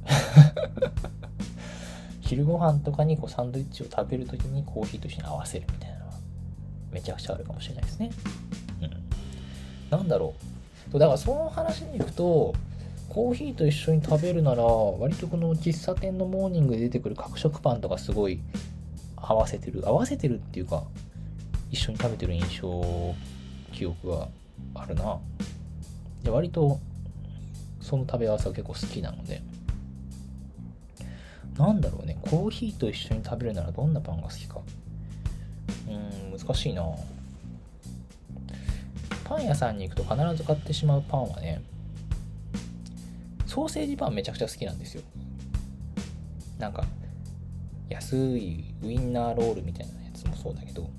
[2.21, 6.13] 昼ご飯とかにこうサンドイッチを食べるときにコーヒーと一緒に合わせるみたいなのは
[6.93, 8.11] めちゃくちゃあるかもしれないですね。
[8.83, 8.91] うん。
[9.91, 10.35] なんだろ
[10.93, 10.99] う。
[10.99, 12.55] だからその話に行くと、
[13.09, 18.41] コーヒーと一緒に食べるなら、割とこの喫茶店のモーニングで出てくる角食パンとかすごい
[19.17, 19.83] 合わせてる。
[19.87, 20.85] 合わせてるっていうか、
[21.71, 23.15] 一緒に食べてる印象、
[23.73, 24.29] 記憶が
[24.75, 25.19] あるな。
[26.23, 26.81] で、割と、
[27.89, 29.41] その食べ合わせは結構好きなので、
[31.57, 34.61] なんだろうね、コーヒーと一緒に食べるならどんなパンが好きか。
[35.87, 36.85] うーん、難しいな。
[39.25, 41.63] パン屋さんに行くと必ず買ってしまうパンはね、
[43.47, 45.03] ソーセージパンめちゃくちゃ好きなんですよ。
[46.59, 46.85] なんか、
[47.89, 50.91] 安いウインナーロールみたいなやつもそうだけど、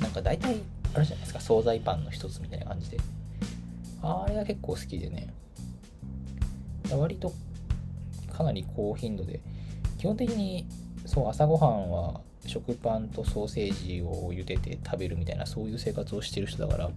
[0.00, 0.62] なんか大体、
[0.94, 2.96] あるじゃないですか、惣菜パンの一つみたいな感じで。
[4.04, 5.32] あれが結構好きでね。
[6.90, 7.32] 割と
[8.30, 9.40] かなり高頻度で、
[9.98, 10.66] 基本的に
[11.06, 16.90] そう朝ごはんは食パンとソーセージを茹でて食べるみたいなそういう生活をしてる人だから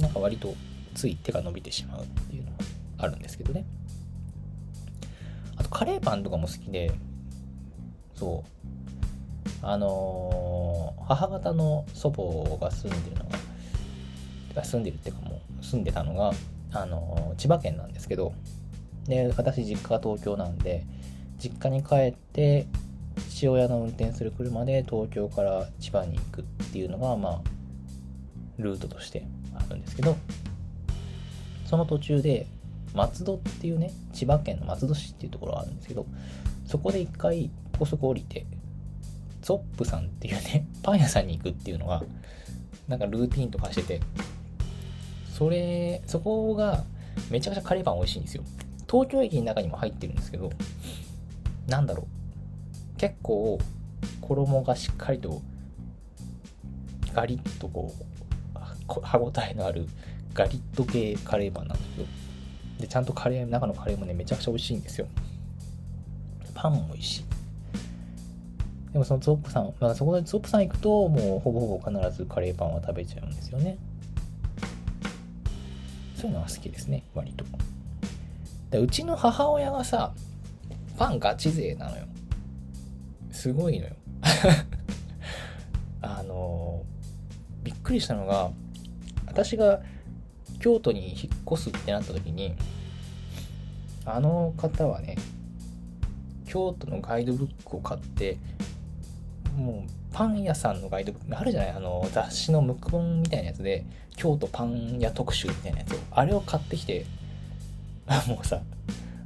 [0.00, 0.54] なんか割と
[0.94, 2.56] つい手が伸びてしまうっていうのも
[2.96, 3.66] あるんですけどね。
[5.56, 6.92] あとカレーパンとかも好きで、
[8.14, 8.50] そう。
[9.60, 13.38] あのー、母方の祖母が住んでるのが、
[14.62, 16.32] 住んでるっていうかもう住んでたのが、
[16.72, 18.32] あの、千葉県なんですけど、
[19.06, 20.84] で、私実家が東京なんで、
[21.38, 22.66] 実家に帰って、
[23.30, 27.42] 父親の運転する車で東京から千葉に行くっていうのが、まあ、
[28.58, 30.16] ルートとしてあるんですけど、
[31.66, 32.46] その途中で
[32.94, 36.06] 松戸っていうね千葉県の松戸市っていうところがあるんですけど
[36.66, 38.46] そこで一回高速降りて
[39.42, 42.02] ゾップさんっていうねパン屋さんに行くっていうのが
[42.88, 44.00] なんかルーティンとかしてて
[45.38, 46.82] それそこが
[47.30, 48.42] めちゃくちゃカレーパン美味しいんですよ。
[48.90, 50.50] 東京駅の中にも入ってるんですけど
[51.68, 52.08] なんだろ
[52.96, 52.98] う。
[52.98, 53.60] 結構
[54.20, 55.40] 衣がしっかりと
[57.14, 57.94] ガリッとこ
[58.56, 59.86] う歯ごたえのある
[60.34, 62.06] ガリッと系カレーパンなんですよ。
[62.80, 65.06] でちゃんとカレー中のカレーもねめちゃくちゃ美味しいんですよ。
[66.52, 67.24] パンも美味しい。
[68.92, 73.78] でもそのゾップさん、まあ、そこでゾップさん行くともうほぼほぼ必ずカレーパンは食べちゃうんですよね。
[76.18, 77.44] そういうのは好きですね割と。
[78.70, 80.12] でうちの母親がさ
[80.96, 82.06] パンガチ勢なのよ。
[83.30, 83.94] すごいのよ。
[86.02, 86.82] あの
[87.62, 88.50] びっくりしたのが
[89.26, 89.80] 私が
[90.58, 92.56] 京都に引っ越すってなった時に
[94.04, 95.16] あの方はね
[96.46, 98.38] 京都のガイドブックを買って
[99.56, 103.84] もうパン屋さんのガイドブックあるじゃないあの雑誌のムック本みたいなやつで
[104.18, 107.06] 京都パン屋特集みたいなやつをあれを買ってきて
[108.26, 108.60] もうさ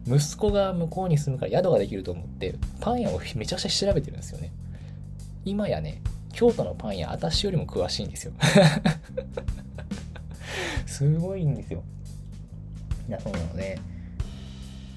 [0.07, 4.52] 息子が向こうに住むから宿ができると思ってパン屋をめちゃくちゃ調べてるんですよね。
[5.44, 6.00] 今やね
[6.33, 8.33] 京都のパン屋私よりも詳しいんですよ。
[10.87, 11.83] すごいんですよ。
[13.09, 13.78] いやそうなので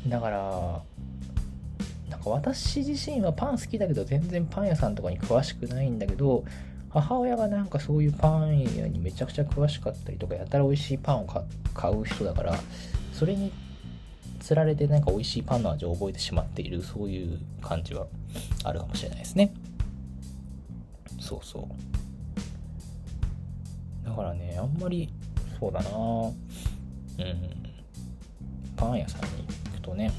[0.08, 0.81] だから
[2.10, 6.43] なんか私自身はパン好きだけど全然パン屋さんとかに詳しくないんだけど
[7.01, 11.27] 母親がなんかそういうパン屋にめちゃくちゃ詳しかったりとかやたら美味しいパンを
[11.73, 12.55] 買う人だから
[13.12, 13.51] それに
[14.39, 18.08] つられてなんか美味しいパンの味を覚えてしまっているそういう感じは
[18.63, 19.53] あるかもしれないですね。
[21.19, 21.63] そうそう。
[24.08, 25.10] だからねあんまり
[25.60, 25.89] そうだな。
[25.89, 25.95] うん。
[28.77, 29.27] パン屋さんに
[29.65, 30.13] 行くとね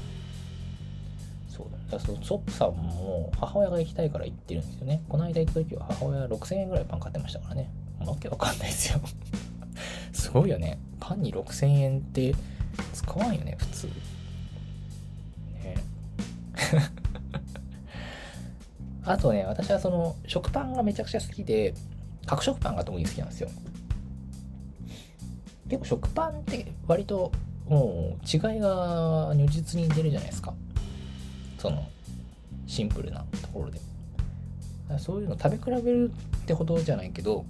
[1.57, 1.99] そうだ。
[1.99, 5.01] そのソップさんも母親が行きたいから行ってるんですよね。
[5.09, 7.71] この間行った時は母親6000円ぐらいパン買ってましたからね。
[8.05, 9.01] わけわかんないですよ。
[10.13, 10.77] すごいよね。
[10.99, 12.35] パンに6000円って
[12.93, 13.87] 使わんよね普通。
[13.87, 13.93] ね。
[19.03, 21.73] あとね、私はその食パンがめちゃくちゃ好きで、
[22.27, 23.49] 角食パンが特に好きなんですよ。
[25.69, 27.31] 結構食パンって割と
[27.67, 30.53] もう違いが如実に出るじゃないですか。
[31.57, 31.87] その
[32.65, 33.79] シンプルなところで。
[34.99, 36.11] そういうの食べ比べる
[36.43, 37.45] ってほどじゃないけど、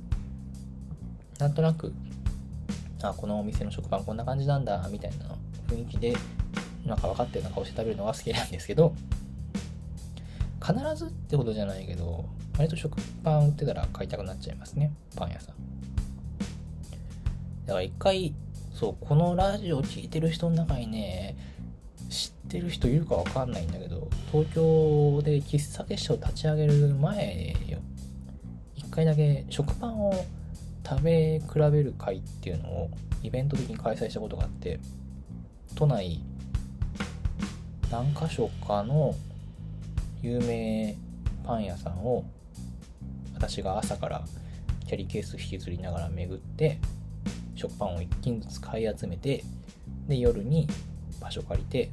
[1.38, 1.94] なんとなく、
[3.04, 5.36] あ、このお店の食パンこんな感じなんだ、みたいな
[5.68, 6.16] 雰囲気で
[6.84, 8.96] なんか分かってるような顔して食べるのが好きなんですけど、
[10.66, 12.26] 必ずってことじゃないけど、
[12.58, 15.56] 割と食パン売ってたら買いたくなっちゃいますね、パン屋さん。
[17.68, 18.34] だから一回、
[18.74, 21.38] そう、このラジオ聴いてる人の中にね、
[22.10, 27.80] 知ってる人いるかわかんないんだけど、東京で喫茶結社を立ち上げる前よ、
[28.76, 30.14] 一回だけ食パンを
[30.88, 32.90] 食べ比べる会っていうのを
[33.24, 34.80] イベント的に開催したことがあって、
[35.76, 36.24] 都内
[37.92, 39.16] 何か所かの
[40.22, 40.96] 有名
[41.46, 42.26] パン屋さんを
[43.34, 44.24] 私が朝から
[44.88, 46.80] キャリーケース引きずりながら巡って
[47.56, 49.44] 食パンを1斤ずつ買い集めて
[50.08, 50.68] で夜に
[51.20, 51.92] 場所借りて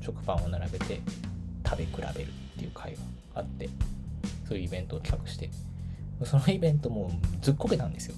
[0.00, 1.00] 食パンを並べて
[1.64, 2.98] 食べ比べるっていう会が
[3.36, 3.68] あって
[4.48, 5.50] そういうイベントを企画して。
[6.24, 7.10] そのイベントも
[7.42, 8.14] ずっこけたんですよ。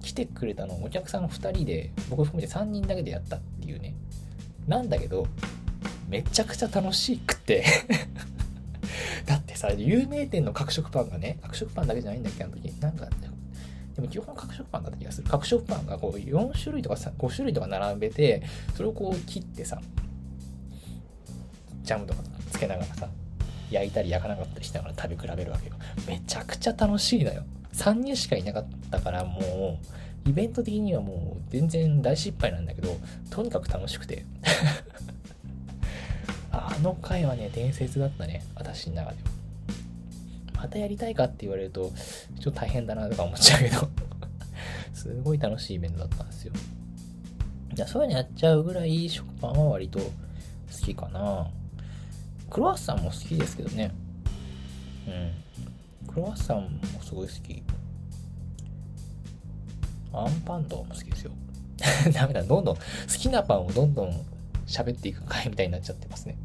[0.00, 3.94] 来てくれたのお客さん2人で僕含めて3人だけでやったっていうね。
[4.66, 5.26] なんだけど、
[6.08, 7.64] めちゃくちゃ楽しくて。
[9.26, 12.68] だってさ、有名店の角食パンがね、角食パンだけじゃないんだっけ、あの時。
[12.80, 13.08] なんか、
[13.94, 15.28] でも基本角食パンだった気がする。
[15.28, 18.42] 角食パンがこう4種類とか5種類とか並べて、
[18.74, 19.80] それをこう切ってさ、
[21.82, 23.08] ジャムとかつけながらさ、
[23.70, 25.74] 焼いたり焼かなかったりしながら食べ比べるわけよ。
[26.08, 27.44] めちゃくちゃ楽しいのよ。
[27.72, 29.78] 3人しかいなかったからも
[30.26, 32.96] う、イベント的にはもう全然大失敗なんだけど、
[33.30, 34.24] とにかく楽しくて。
[36.50, 39.33] あの回はね、伝説だったね、私の中では。
[40.64, 41.92] またやりたいかって言われると、
[42.40, 43.86] ちょっと大変だなとか思っちゃうけど
[44.94, 46.54] すごい楽しいイベントだったんですよ。
[47.76, 50.06] いや、そういうのやっちゃうぐらい食パンは割と好
[50.82, 51.50] きかな。
[52.48, 53.92] クロワッサンも好きですけどね。
[55.06, 56.08] うん。
[56.08, 57.62] クロワッサンもすごい好き。
[60.14, 61.32] アンパンとかも好きですよ。
[62.14, 64.12] ダメだ、どんどん、好きなパンをどんどん
[64.66, 66.38] 喋っていく回みたいになっちゃってますね。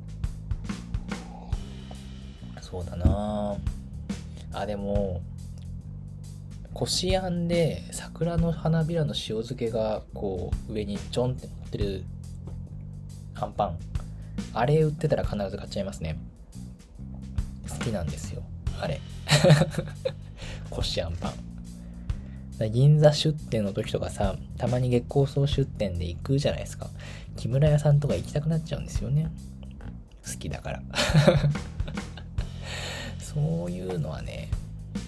[2.59, 3.55] そうだな
[4.53, 5.21] あ、でも、
[6.73, 12.03] こしあんで桜の花びらの塩漬けがこう上にちょんって乗ってる
[13.35, 13.79] あんパン
[14.53, 16.17] あれ売ってたら必ず買っちゃいますね。
[17.67, 18.43] 好きなんですよ。
[18.79, 19.01] あれ。
[20.69, 21.33] こしあんパ
[22.61, 26.89] ン銀座出店の時とかさたまに月光荘出店で行くじゃないですか。
[27.35, 29.29] 木村屋さんとか行きたくなっちゃうんですよね。
[30.25, 30.81] 好きだから。
[33.33, 34.49] そういうのはね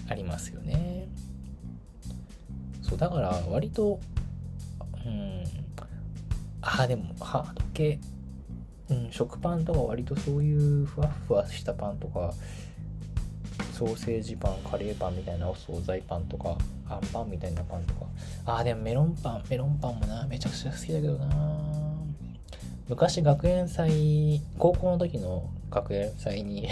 [0.08, 1.08] ありますよね。
[2.80, 3.98] そうだから割と
[5.04, 5.42] うん
[6.60, 7.98] あでもハード系
[8.90, 12.34] うん、食パンとか割とそういうふわふわしたパンとか
[13.72, 16.58] ソーセージパンカレーパンみたいなお惣菜パンとか
[16.88, 18.06] あんパンみたいなパンとか。
[18.44, 21.28] あでもメロンパンメロンパンもなめちゃくちゃ好きだけどな。
[22.88, 26.68] 昔学園祭高校の時の学園祭に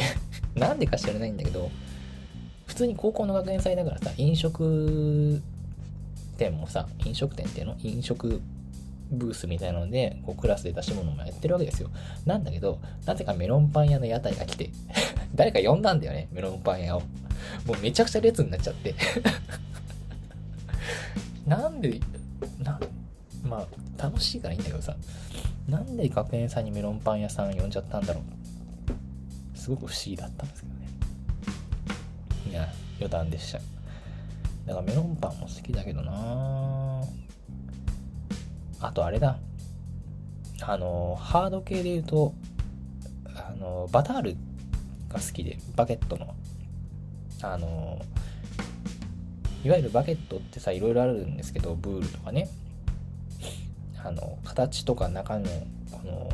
[0.54, 1.70] なんでか知らないんだけど
[2.66, 5.40] 普通に高校の学園祭だからさ飲食
[6.38, 7.76] 店もさ飲食店っていうの？
[7.82, 8.40] 飲食
[9.10, 11.90] ブースみたいなので、こうクラスで出し物もやってるわけですよ。
[12.26, 14.70] なんだけど、なぜかメロンパン屋の屋台が来て、
[15.34, 17.00] 誰か呼んだんだよね、メロンパン屋を。
[17.66, 18.94] もうめちゃくちゃ列になっちゃって
[21.46, 21.98] なんで、
[22.62, 22.78] な、
[23.42, 23.66] ま
[23.98, 24.94] あ、楽しいからいいんだけどさ、
[25.68, 28.39] なんで学園さんにメロンパン屋さん呼んじゃったんだろう。
[29.60, 30.88] すごく不思議だったんですけどね。
[32.48, 32.66] いや、
[32.98, 33.58] 余談でした。
[34.66, 37.02] だからメロンパンも好きだけどな。
[38.80, 39.38] あとあれだ。
[40.62, 42.32] あの、ハード系で言うと、
[43.26, 44.36] あの、バタール
[45.10, 46.34] が好きで、バケットの。
[47.42, 48.00] あの、
[49.62, 52.48] いわゆるバケットってさ、いろいろあるんですけど、ブールとかね。
[54.02, 55.46] あの、形とか中の、
[55.90, 56.30] この、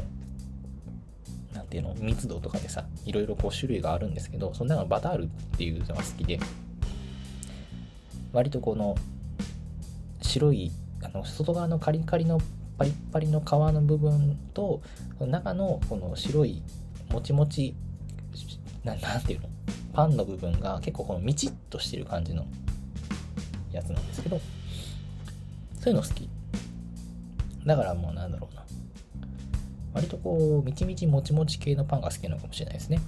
[1.69, 6.39] ていうの、密度とかでさ、いろいろこう種類があるんですけど、その中のバタールっていうのが好きで、
[8.33, 8.95] 割とこの、
[10.23, 12.41] 白いあの外側のカリカリの
[12.77, 14.83] パリッパリの皮の部分と
[15.21, 16.63] 中のこの白い
[17.11, 17.75] もちもち
[18.85, 19.49] ななんていうの？
[19.95, 22.45] パンの部分が結構このみちっとしてる感じの
[23.73, 24.41] やつなんですけど
[25.81, 26.29] そういうの好き。
[27.65, 28.66] だからもうなんだろうな。
[29.97, 33.01] 割とこうみちみちもちもち系のパンが好きなのかもしれないですね。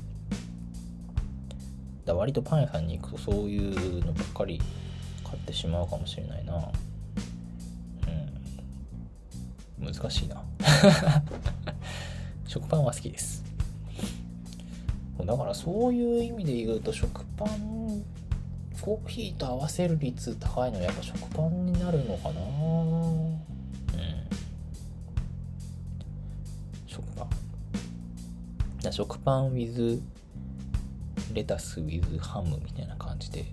[2.07, 4.59] だ割とパン屋さんに行くとそういうのばっかり
[5.22, 6.55] 買ってしまうかもしれないな。
[9.78, 9.93] うん。
[9.93, 10.43] 難しいな。
[12.49, 13.45] 食パンは好きです。
[15.22, 18.03] だからそういう意味で言うと食パン
[18.80, 23.48] コーヒーと合わせる率高いのはやっぱ食パンになるのかな。
[28.89, 30.01] ン食パン with
[31.34, 33.45] レタス with ハムみたいな感じで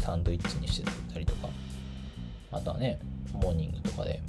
[0.00, 1.48] サンドイッチにしてたりとか。
[2.52, 2.98] あとはね
[3.32, 4.22] モーニングとかで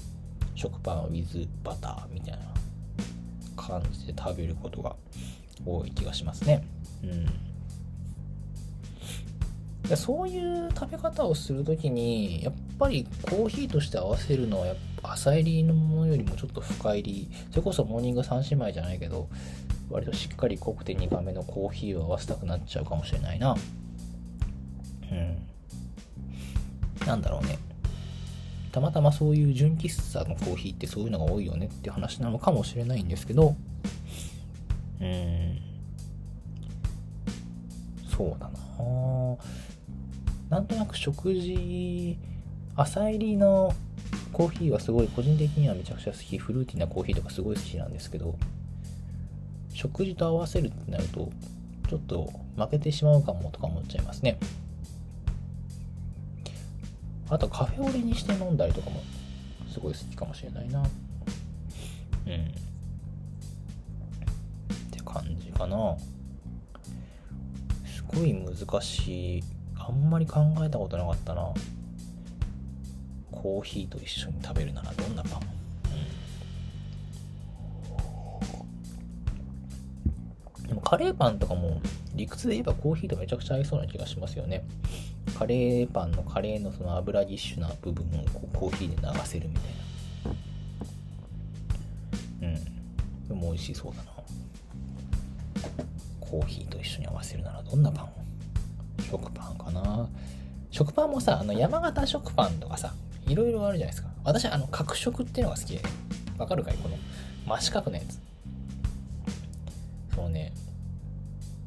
[0.55, 2.39] 食パン with バターみたいな
[3.55, 4.95] 感じで食べることが
[5.65, 6.63] 多い気がしますね。
[7.03, 7.07] う
[9.93, 17.31] ん、そういう食べ方をする時にやっぱりコーヒーとして合わせるのはやっぱ朝入りのものよりもちょっと深入り。
[17.49, 19.27] それこそモーニング3姉妹じゃないけど
[19.91, 23.55] 割としっかり濃くて苦めのコーヒーを合わせたくなっちゃうかもしれないな。
[25.11, 25.37] うん。
[27.05, 27.57] なんだろうね。
[28.71, 33.55] たまたまそういう純喫茶のコーヒーってそういうのが多いよねって話なのかもしれないんですけど、
[35.01, 35.57] うん、
[38.15, 38.51] そうだな。
[40.49, 42.17] なんとなく食事、
[42.75, 43.73] 朝入りの
[44.31, 48.37] コーヒーはすごい個人的にはめちゃくちゃ好き、フルーティーなコーヒーとかすごい好きなんですけど、
[49.81, 51.31] 食事と合わせるってなると、
[51.89, 54.37] ちょっと負けてしまうかもとか思っちゃいますね。
[57.29, 59.01] あとカフェオレにして飲んだりとかも
[59.73, 60.81] すごい好きかもしれないな。
[60.81, 60.85] うん。
[60.85, 60.87] っ
[64.91, 65.97] て感じかな。
[67.87, 69.43] すごい難しい。
[69.79, 71.51] あんまり考えたことなかったな。
[73.31, 75.41] コーヒーと一緒に食べるならどんなパン、
[80.71, 81.81] でもカレーパンとかも
[82.15, 84.63] 理屈で言えばコーヒーとめちゃくちゃ合いそうな気がしますよね。
[85.37, 89.63] カレーパンのカレーのその油ぎっしゅな部分をこうコーヒーで流せるみたい
[92.41, 92.47] な。
[92.47, 92.55] うん。
[93.27, 94.11] でも美味しそうだな。
[96.21, 98.09] コーヒーと一緒に合わせるならどんなパン
[99.03, 100.07] 食パンかな。
[100.69, 102.93] 食パンもさあの山形食パンとかさ
[103.27, 104.09] いろいろあるじゃないですか。
[104.23, 105.81] 私あの角食っていうのが好きで。
[106.37, 106.77] わかるかい？
[106.77, 106.95] この
[107.45, 108.21] 真四角のやつ。
[110.15, 110.53] そうね。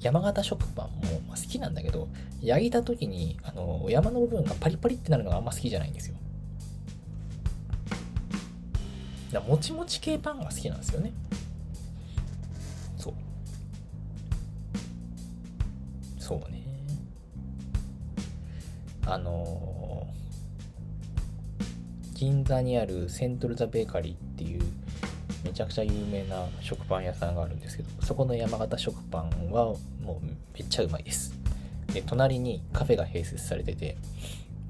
[0.04, 2.08] 山形食パンも好きなんだけど、
[2.42, 6.16] 焼いた時に、あの、山の部分がパリパリってなるのがあんま好きじゃないんですよ。
[9.32, 11.10] だもちもち系パンが好きなんですよね。
[12.98, 13.14] そう。
[16.18, 16.62] そうね。
[19.06, 24.62] あのー、銀座にあるセントルザ・ベーカリーっていう
[25.44, 29.74] めちゃくちゃ有名な食パン屋さんがあるんですけどそこの山形食パンは
[30.04, 31.34] もうめっちゃうまいです
[31.92, 33.96] で隣にカフェが併設されてて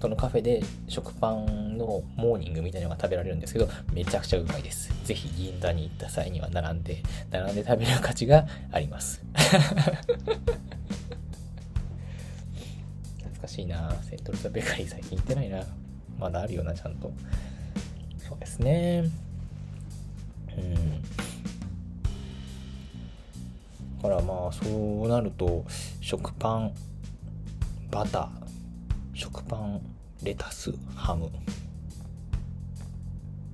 [0.05, 4.93] そのカフェで食パンのモーニングみたいなのが食べられるんですけど、めちゃくちゃうまいです。
[5.03, 9.23] ぜひ銀座に行った際には並んで、並んで食べる価値があります。
[13.17, 15.63] 懐かしいなセントルザベーカリー最近行ってないな。
[16.19, 17.11] まだあるよな、ちゃんと。
[18.19, 19.05] そうですね。
[20.55, 21.24] うん。
[24.05, 25.65] からまあ、そうなると、
[26.03, 26.73] 食パン、
[27.91, 28.29] バター、
[29.15, 29.81] 食パン、
[30.23, 31.31] レタス、ハム、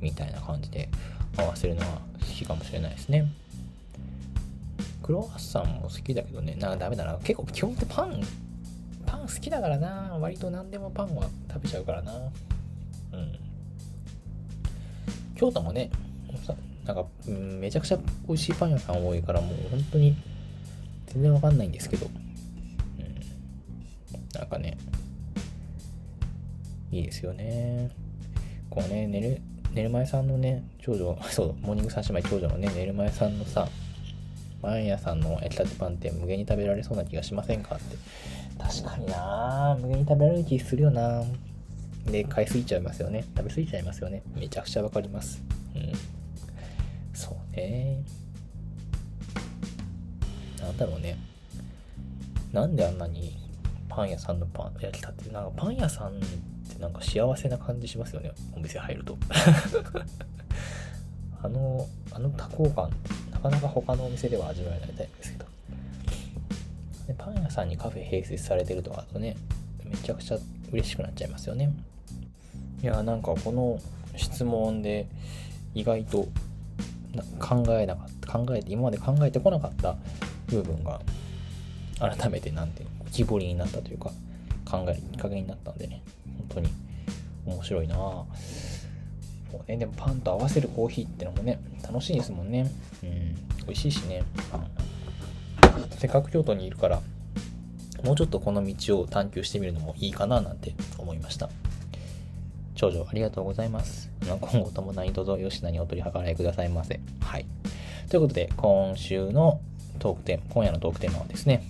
[0.00, 0.88] みたいな感じで
[1.36, 3.30] 合わせるのは好きかもしれないですね。
[5.04, 7.16] クロワッサンも好きだけどね、なんかダメだな。
[7.18, 8.20] 結構基本ってパン、
[9.06, 10.18] パン好きだからな。
[10.20, 12.12] 割と何でもパンは食べちゃうからな。
[12.12, 12.30] うん。
[15.36, 15.90] 京都もね、
[16.84, 20.16] なんか、うん、めちゃくちゃ美味しいパン屋さん多いから、もう本当に
[21.10, 22.12] 全然わかんないんですけど、うん、
[24.32, 24.78] なんかね、
[26.92, 27.90] いいですよね。
[28.68, 29.40] こうね、寝る、
[29.72, 33.68] 寝る前さんのね、長女、 そう、モーニング三姉妹長女のね、寝る前さんのさ、
[34.62, 37.96] パン屋さんの焼きたてパンって無限に食べられそうな気がしませんかって。
[38.58, 41.24] 確かにな無限に食べられる気するよな
[42.06, 43.24] で、買いすぎちゃいますよね。
[43.36, 44.22] 食べ過ぎちゃいますよね。
[44.34, 45.42] めちゃくちゃわかります。
[45.74, 45.92] うん。
[47.12, 48.02] そうね。
[50.60, 51.16] なんだろうね。
[52.52, 53.36] なんであんなに
[53.88, 56.12] パン屋さんのパン焼きたて、なんかパン屋さんっ
[56.72, 58.32] てなんか幸せな感じしますよね。
[58.56, 59.16] お店入ると。
[61.42, 62.90] あのあの多幸感
[63.30, 65.46] なかなか他のお店では味わえないタイプですけど。
[67.06, 69.36] でパン屋さんにカフェ併設されてるとかだとね
[69.84, 70.38] めちゃくちゃ
[70.70, 71.72] 嬉しくなっちゃいますよね。
[72.82, 73.78] いやなんかこの
[74.16, 75.06] 質問で
[75.74, 76.28] 意外と
[77.38, 79.96] 考えなかった考えて今まで考えてこなかった
[80.50, 81.00] 部分が
[81.98, 84.10] 改めてなんて浮き彫りになったというか
[84.64, 86.02] 考えるきっかけになったんでね
[86.38, 86.68] 本当に
[87.46, 87.96] 面白いな
[89.50, 92.70] そうね、でもパンと合わせるコーヒーってのもね、楽しいですもんね。
[93.02, 93.34] うん、
[93.66, 94.22] 美味しいしね。
[95.98, 97.00] せっかく京都にいるから、
[98.04, 101.50] もうちょっとこの道を探求してみるのもいいかななんて思いました。
[102.76, 104.08] 長女、ありがとうございます。
[104.22, 107.00] 今後とも何卒吉田にお取り計らいくださいませ。
[107.20, 107.46] はい。
[108.08, 109.60] ということで、今週の
[110.00, 111.62] トークテーマ、今夜のトークテーマはですね、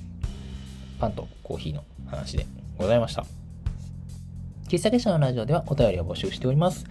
[0.99, 2.47] パンとコーヒーの話で
[2.79, 3.27] ございました。
[4.69, 6.87] 喫茶結社のラジオではお便りを募集しております。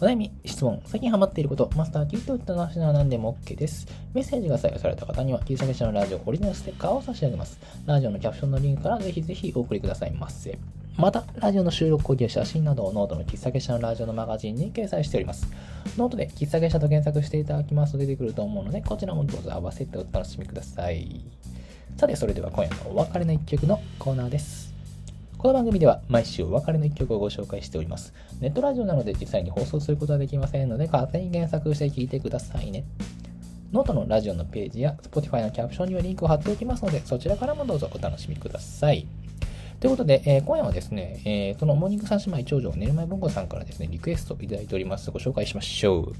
[0.00, 3.88] お悩み、質問、最近ハマっていること、マスター、聞いてほしい話なら何でも OK です。
[4.14, 7.58] メッセージが採用された方には、喫茶結社のラジオオリジナルステッカーを差し上げます。
[7.84, 10.56] ラジオのキャプションのリンクからぜひぜひお送りくださいませ。
[10.98, 15.46] また、ラジオの収録後記や写真などをノートの喫茶結社のラジオのマガジンに掲載しております。
[15.96, 21.20] ノートで喫茶結社と検索していただきますと出てくると思うので、こちらもどうぞ合わせてお楽しみください。
[21.96, 24.74] さて、それでは今夜のお別れの一曲のコーナーです。
[25.36, 28.12] この番組では毎週お別れの一曲をご紹介しております。
[28.40, 32.82] ネットラジオなので実際に放送することはできませんので、勝手に検索して聴いてくださいね。
[33.70, 39.06] ノートのラジオのページや Spotify のキャプションにはリンクを貼っておきますので、そちらからもどうぞお楽しみください。
[39.80, 45.08] ということで、えー、今夜はですね、えー、そのモーニング三姉妹長女、寝る前ぼんごさんからですね、リクエストいただいております。
[45.12, 46.12] ご紹介しましょう。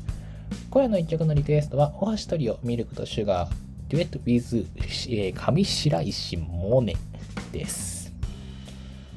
[0.71, 3.51] 今夜の一曲のリクエストは、大橋トリオ、ミルクとシュガー、
[3.89, 6.87] デュエット with、えー、上白石萌音
[7.51, 8.13] です。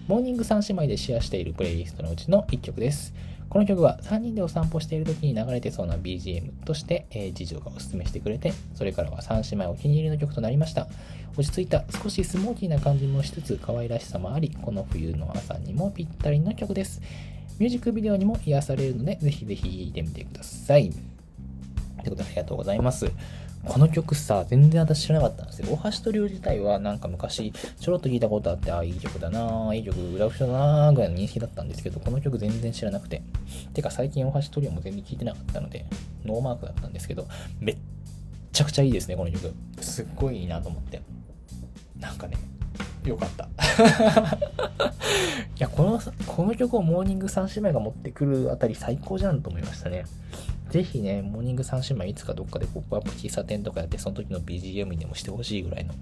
[0.08, 3.14] モーニング三姉妹でシェアしているプレイリストのうちの一曲です。
[3.52, 10.88] この曲は3人でお散歩している時に流れてそうな BGM として、えー、次女がおすすめしてくれて、それからは3姉妹お気に入りの曲となりました。
[11.36, 17.02] 落ち着いた少しスモーキーな感じもしつつ可愛らしさもあり、この冬の朝にもぴったりの曲です。
[17.60, 20.90] ミュージックビデオにも癒されるので、ぜひぜひ聴いてみてください。
[20.90, 21.00] とい
[22.08, 23.12] うことでありがとうございます。
[23.66, 25.68] この曲さ、全然私知らなかったんですよ。
[25.76, 33.22] 大橋トリオ自体はなんか昔ちょろっと聞いたことあって、ああ、いい曲だなぁ、いい曲、裏フだな、ぐらいの認識だったんですけど、この曲全然知らなくて。
[33.74, 35.86] てか最近大橋トリオも全然聞いてなかったので、
[36.26, 37.28] ノーマークだったんですけど、
[37.60, 37.78] めっ
[38.52, 39.54] ちゃくちゃいいですね、この曲。
[39.80, 41.02] すっごいいいなと思って。
[42.00, 42.38] なんかね、
[43.06, 43.48] よかった。
[45.56, 50.06] いや、この、この曲をモーニング3姉妹が持ってくるあたり最高じゃんと思いましたね。
[50.72, 55.94] ぜひね、モーニング三姉妹いつかどっかでポップアップ喫茶店とかやって、その時の BGM にでもしてほしいぐらいの、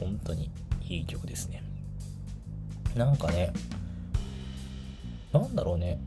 [0.00, 0.50] 本当に
[0.88, 1.62] いい曲ですね。
[2.96, 3.52] なんかね、
[5.30, 6.00] なんだろうね、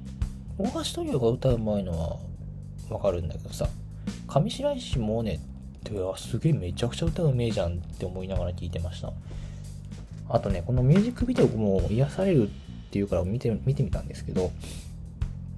[0.57, 2.17] 大橋トリオが歌う前のは
[2.89, 3.69] わかるんだけどさ、
[4.27, 5.23] 上白石萌音っ
[5.83, 9.13] てすげえめちゃくちゃ歌うめえじゃんって思いながら聞いてました。
[10.27, 12.51] あとね、このミュージックビデオも癒されるっ
[12.89, 14.51] ていうから見て見てみたんですけど、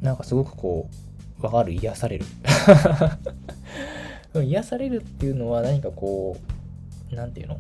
[0.02, 1.13] なんかすごくこう、
[1.44, 2.26] わかる、癒される。
[4.42, 6.38] 癒されるっていうのは何かこ
[7.12, 7.60] う、なんていうの？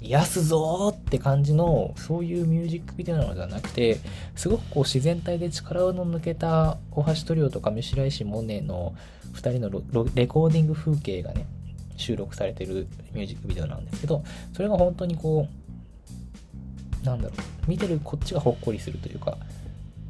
[0.00, 4.00] 癒すぞーって感じの、そういうミュージックビデオなのではなくて、
[4.34, 8.94] すごくこう自然体で力の抜けた大橋トリオとか上白石萌音の
[9.34, 11.46] 2人のレコーディング風景がね、
[11.96, 15.46] 収録されてるミュージックビデオなんですけど、それが本当にこ
[17.02, 19.36] う、なんだろう、見てるこっちがほっこりするというか、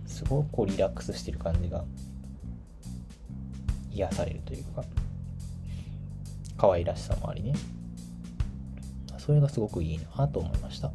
[0.07, 1.85] すごくこうリラックスしてる感じが
[3.93, 4.85] 癒されるというか、
[6.57, 7.55] 可愛らしさもありね。
[9.19, 10.91] それがすごくいいなと思いました。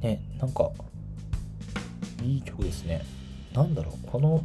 [0.00, 0.70] ね、なんか、
[2.22, 3.02] いい曲ですね。
[3.52, 4.42] なんだろう、この、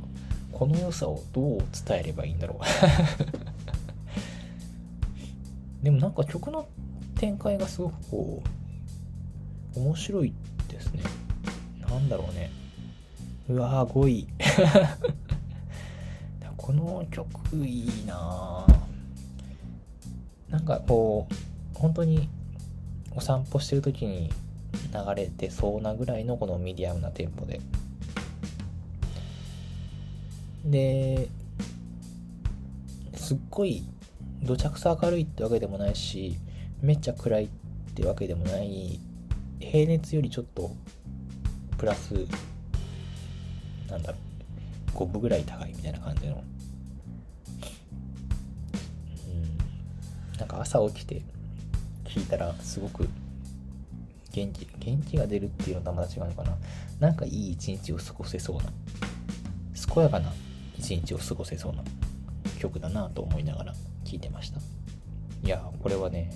[0.51, 2.63] この良さをどう伝えればいいんだろう。
[5.83, 6.67] でもなんか曲の
[7.15, 8.43] 展開がすごくこ
[9.75, 10.33] う、面白い
[10.67, 11.03] ですね。
[11.89, 12.51] なんだろうね。
[13.47, 14.27] うわー、5位。
[16.69, 18.63] この曲いいな。
[20.49, 21.33] なんかこう、
[21.73, 22.29] 本当に
[23.15, 24.29] お散歩してる時に
[24.93, 27.59] 流れてそうなぐらいのこのミディアムなテンポで。
[30.63, 31.29] で、
[33.15, 33.83] すっごい
[34.43, 36.37] どちゃくそ明るいってわけでもないし、
[36.83, 37.49] めっちゃ暗いっ
[37.95, 38.99] てわけでもない。
[39.59, 40.69] 平熱よりちょっと
[41.79, 42.13] プラス
[43.89, 44.13] なんだ
[44.93, 46.43] 5分ぐらい高いみたいな感じの。
[50.39, 51.21] なんか朝起きて
[52.05, 53.07] 聞いたらすごく
[54.31, 56.57] 元気元気が出るっていうのとまた違うのかな。
[56.99, 58.63] なんかいい一日を過ごせそうな
[59.93, 60.31] 健やかな
[60.77, 61.83] 一日を過ごせそうな
[62.59, 63.73] 曲だなと思いながら
[64.05, 64.59] 聴いてました。
[65.43, 66.31] いやこれはね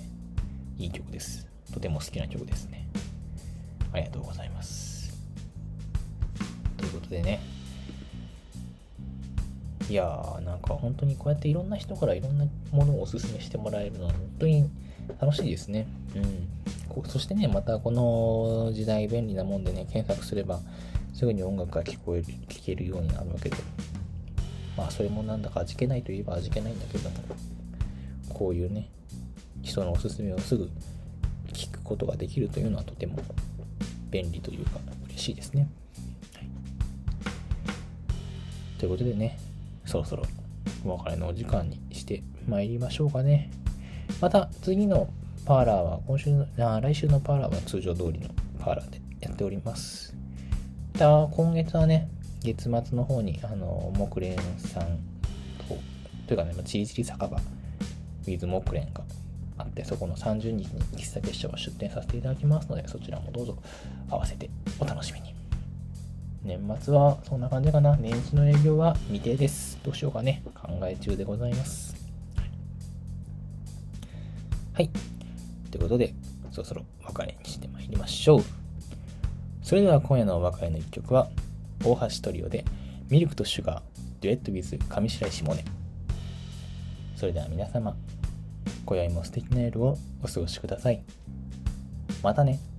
[0.77, 1.47] いい曲です。
[1.73, 2.87] とても好きな曲ですね。
[3.91, 5.17] ありがとうございます。
[6.77, 7.39] ということでね、
[9.93, 14.71] いやー、なんか本当にこうやっていろんな人からいろんなものをおすすめしてもらえるのは本当に
[15.21, 15.85] 楽しいですね。
[16.15, 17.03] うん。
[17.05, 20.61] そしてね、またこの時代便利なもんでね、検索すれば
[21.13, 23.57] すぐに音楽が聞こえる、聞けるようになるわけで。
[24.75, 27.17] まあそれもなんだか味気ないといえば味気ないんだけども、
[28.29, 28.89] こういうね、
[29.61, 30.71] 人のおすすめをすぐ
[31.49, 33.19] 聞くことができるというのはとても
[34.09, 35.69] 便利というか嬉しいですね。
[36.33, 36.49] はい、
[38.79, 39.37] ということでね、
[39.93, 40.23] そろそろ
[40.85, 43.51] お別れのお時間にしてまいりましょうかね。
[44.21, 45.07] また次の
[45.45, 48.29] パーラーは今週の、あ来週のパーラーは通常通りの
[48.59, 50.15] パーラーでやっております。
[50.97, 52.09] た今月はね、
[52.41, 54.35] 月末の方に、あの、木蓮
[54.67, 54.97] さん
[55.67, 55.77] と、
[56.27, 59.03] というかね、チリチリ酒場、ウィズ木蓮が
[59.59, 63.57] あって、そこの30日に喫茶結社を出店させていただきますので、そちらもどうぞ
[64.09, 65.32] 合わせてお楽しみに。
[66.43, 67.95] 年末はそんな感じかな。
[67.95, 69.79] 年始の営業は未定です。
[69.81, 70.43] どうしようかね。
[70.53, 71.95] 考え中でございます。
[74.73, 74.89] はい。
[75.71, 76.13] ということで、
[76.51, 78.43] そろそろお別れにしてまいりましょう。
[79.61, 81.29] それでは今夜のお別れの一曲は、
[81.85, 82.65] 大橋トリオで、
[83.09, 83.81] ミルクとシュガー、
[84.19, 85.63] デュエットウィズ上白石萌音。
[87.15, 87.95] それでは皆様、
[88.85, 91.03] 今宵も素敵な夜をお過ごしください。
[92.21, 92.72] またね。